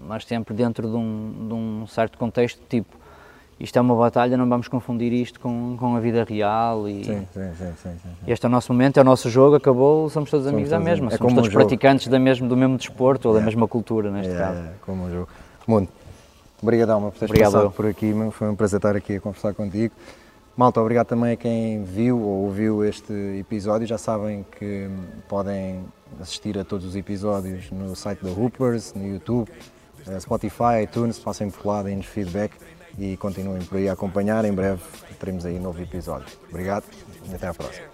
mas 0.09 0.25
sempre 0.25 0.55
dentro 0.55 0.88
de 0.88 0.97
um, 0.97 1.47
de 1.49 1.55
um 1.55 1.87
certo 1.87 2.18
contexto, 2.18 2.61
tipo, 2.68 2.97
isto 3.62 3.79
é 3.79 3.81
uma 3.81 3.94
batalha, 3.94 4.37
não 4.37 4.48
vamos 4.48 4.66
confundir 4.66 5.12
isto 5.12 5.38
com, 5.38 5.77
com 5.79 5.94
a 5.94 6.01
vida 6.01 6.25
real. 6.25 6.88
E 6.88 7.05
sim, 7.05 7.27
sim, 7.33 7.51
sim, 7.57 7.72
sim. 7.81 8.11
Este 8.27 8.44
é 8.44 8.48
o 8.48 8.51
nosso 8.51 8.72
momento, 8.72 8.96
é 8.98 9.01
o 9.01 9.05
nosso 9.05 9.31
jogo, 9.31 9.55
acabou, 9.55 10.11
somos 10.11 10.29
todos 10.29 10.48
amigos 10.48 10.68
da 10.68 10.81
mesma, 10.81 11.12
é 11.12 11.16
somos 11.16 11.33
todos 11.33 11.48
praticantes 11.48 12.09
da 12.09 12.18
mesmo, 12.18 12.48
do 12.48 12.57
mesmo 12.57 12.77
desporto 12.77 13.29
ou 13.29 13.35
da 13.35 13.40
mesma 13.40 13.68
cultura, 13.68 14.11
neste 14.11 14.37
caso. 14.37 14.59
É, 14.59 14.72
como 14.85 15.05
um 15.05 15.11
jogo. 15.12 15.29
Mundo, 15.64 15.88
obrigadão 16.61 17.03
por 17.03 17.12
teres 17.12 17.31
obrigado 17.31 17.53
passado 17.53 17.70
por 17.70 17.87
aqui, 17.87 18.12
foi 18.33 18.48
um 18.48 18.57
prazer 18.57 18.79
estar 18.79 18.96
aqui 18.96 19.14
a 19.14 19.20
conversar 19.20 19.55
contigo. 19.55 19.94
Malta, 20.57 20.81
obrigado 20.81 21.07
também 21.07 21.33
a 21.33 21.37
quem 21.37 21.85
viu 21.85 22.18
ou 22.20 22.44
ouviu 22.44 22.85
este 22.85 23.12
episódio. 23.38 23.87
Já 23.87 23.96
sabem 23.96 24.44
que 24.59 24.90
podem 25.29 25.85
assistir 26.20 26.59
a 26.59 26.64
todos 26.64 26.85
os 26.85 26.96
episódios 26.96 27.70
no 27.70 27.94
site 27.94 28.25
da 28.25 28.31
Hoopers, 28.31 28.92
no 28.92 29.07
YouTube, 29.07 29.48
eh, 30.07 30.18
Spotify, 30.18 30.83
iTunes, 30.83 31.18
passem 31.18 31.48
por 31.48 31.64
lá, 31.64 31.83
deem-nos 31.83 32.07
feedback 32.07 32.53
e 32.98 33.16
continuem 33.16 33.62
por 33.62 33.78
aí 33.78 33.88
a 33.88 33.92
acompanhar. 33.92 34.44
Em 34.44 34.52
breve 34.52 34.81
teremos 35.18 35.46
aí 35.46 35.57
um 35.57 35.62
novo 35.62 35.81
episódio. 35.81 36.26
Obrigado 36.48 36.85
e 37.31 37.35
até 37.35 37.46
à 37.46 37.55
próxima. 37.55 37.87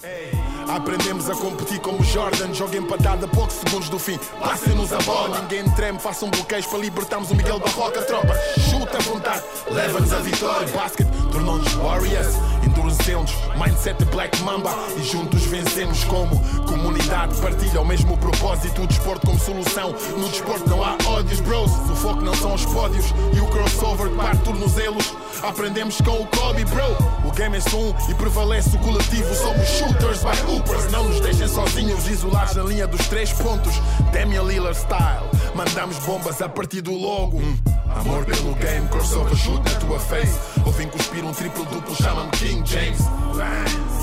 Aprendemos 0.69 1.29
a 1.29 1.35
competir 1.35 1.79
como 1.81 2.03
Jordan, 2.03 2.55
joga 2.55 2.77
empatada 2.77 3.27
a 3.27 3.29
poucos 3.29 3.57
segundos 3.57 3.89
do 3.89 3.99
fim. 3.99 4.19
Passem-nos 4.41 4.93
a 4.93 4.99
bola, 4.99 5.43
ninguém 5.43 5.71
treme, 5.73 5.99
façam 5.99 6.31
bloqueios 6.31 6.67
para 6.67 6.79
libertarmos 6.79 7.31
o 7.31 7.35
Miguel 7.35 7.59
Barroca. 7.59 8.03
Tropa, 8.03 8.35
chuta 8.71 8.97
à 8.97 9.01
vontade, 9.01 9.43
leva-nos 9.71 10.13
a 10.13 10.21
vitória. 10.21 10.69
Basket 10.69 11.07
tornou-nos 11.31 11.73
Warriors, 11.75 12.35
endurecemos, 12.79 13.33
mindset 13.57 14.05
Black 14.07 14.41
Mamba 14.43 14.71
e 14.97 15.03
juntos 15.03 15.45
vencemos 15.47 16.05
como 16.05 16.39
comunidade. 16.65 17.35
Partilha 17.41 17.81
o 17.81 17.85
mesmo 17.85 18.17
propósito, 18.17 18.83
o 18.83 18.87
desporto 18.87 19.27
como 19.27 19.39
solução. 19.39 19.95
No 20.17 20.29
desporto 20.29 20.69
não 20.69 20.83
há 20.83 20.97
ódios, 21.07 21.41
bros. 21.41 21.71
O 21.71 21.97
foco 21.97 22.23
não 22.23 22.35
são 22.35 22.55
os 22.55 22.65
pódios 22.67 23.07
e 23.35 23.41
o 23.41 23.47
crossover 23.49 24.09
que 24.11 24.17
parte 24.17 24.43
tornozelos. 24.43 25.15
Aprendemos 25.43 26.01
com 26.01 26.23
o 26.23 26.27
Kobe, 26.27 26.65
bro. 26.67 27.29
O 27.29 27.33
game 27.33 27.57
é 27.57 27.61
som 27.61 27.95
e 28.09 28.15
prevalece 28.15 28.77
o 28.77 28.79
coletivo. 28.79 29.35
Somos 29.35 29.69
shooters 29.69 30.23
by 30.23 30.53
hoopers. 30.53 30.91
Não 30.93 31.05
nos 31.05 31.21
deixem 31.21 31.49
sozinhos, 31.49 32.09
isolados 32.09 32.55
na 32.55 32.63
linha 32.63 32.87
dos 32.87 33.07
três 33.09 33.33
pontos. 33.33 33.75
Damian 34.13 34.43
Lillard 34.43 34.79
style. 34.79 35.38
Mandamos 35.59 35.99
bombas 36.07 36.41
a 36.41 36.49
partir 36.49 36.83
do 36.83 36.93
logo. 36.93 37.39
Hum. 37.39 37.59
Amor 37.97 38.25
pelo 38.25 38.55
game, 38.55 38.87
crossover 38.91 39.35
shoot 39.35 39.61
na 39.65 39.81
tua 39.81 39.99
face. 39.99 40.39
Ouvem 40.65 40.89
cuspir 40.89 41.25
um 41.25 41.33
triplo 41.33 41.65
duplo, 41.65 41.97
chamam-me 41.97 42.31
King 42.31 42.63
James. 42.65 43.01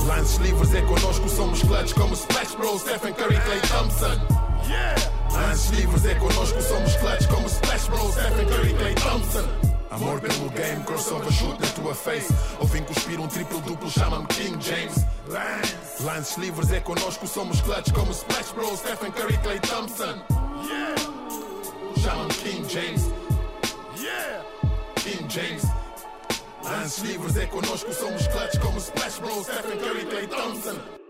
Lances 0.06 0.36
livres 0.40 0.76
é 0.76 0.82
connosco, 0.82 1.30
somos 1.30 1.62
clutch 1.62 1.94
como 1.94 2.14
Splash 2.14 2.56
Bros, 2.58 2.82
Stephen 2.82 3.14
Curry, 3.14 3.40
Clay 3.40 3.62
Thompson. 3.62 4.20
Lances 5.32 5.70
livres 5.70 6.04
é 6.04 6.16
connosco, 6.16 6.62
somos 6.62 6.94
clutch 6.98 7.26
como 7.30 7.48
Splash 7.48 7.88
Bros, 7.88 8.14
Stephen 8.16 8.48
Curry, 8.48 8.74
Clay 8.74 8.96
Thompson. 8.96 9.48
Amor 9.92 10.20
pelo 10.20 10.50
game, 10.50 10.84
crossover 10.84 11.32
shoot 11.32 11.58
na 11.58 11.68
tua 11.68 11.96
face. 11.96 12.34
Ouvem 12.60 12.84
cuspir 12.84 13.18
um 13.18 13.30
triplo 13.30 13.62
duplo, 13.62 13.90
chamam-me 13.90 14.28
King 14.28 14.58
James. 14.60 15.06
Lances 16.02 16.36
livres 16.36 16.70
é 16.74 16.82
connosco, 16.82 17.26
somos 17.26 17.62
clutch 17.62 17.94
como 17.94 18.14
Splash 18.14 18.52
Bros, 18.52 18.80
Stephen 18.80 19.14
Curry, 19.14 19.38
Clay 19.38 19.60
Thompson. 19.62 21.15
Chamam-me 22.06 22.36
King 22.36 22.68
James. 22.68 23.10
Yeah! 23.98 24.44
King 24.98 25.28
James. 25.28 25.64
Lances 26.64 27.04
livres 27.04 27.36
é 27.36 27.48
connosco, 27.48 27.92
somos 27.94 28.28
clutch 28.28 28.60
como 28.60 28.80
Splash 28.80 29.18
Bros, 29.18 29.48
Stephen 29.48 29.80
Curry, 29.80 30.06
Clay 30.06 30.28
Thompson. 30.28 31.05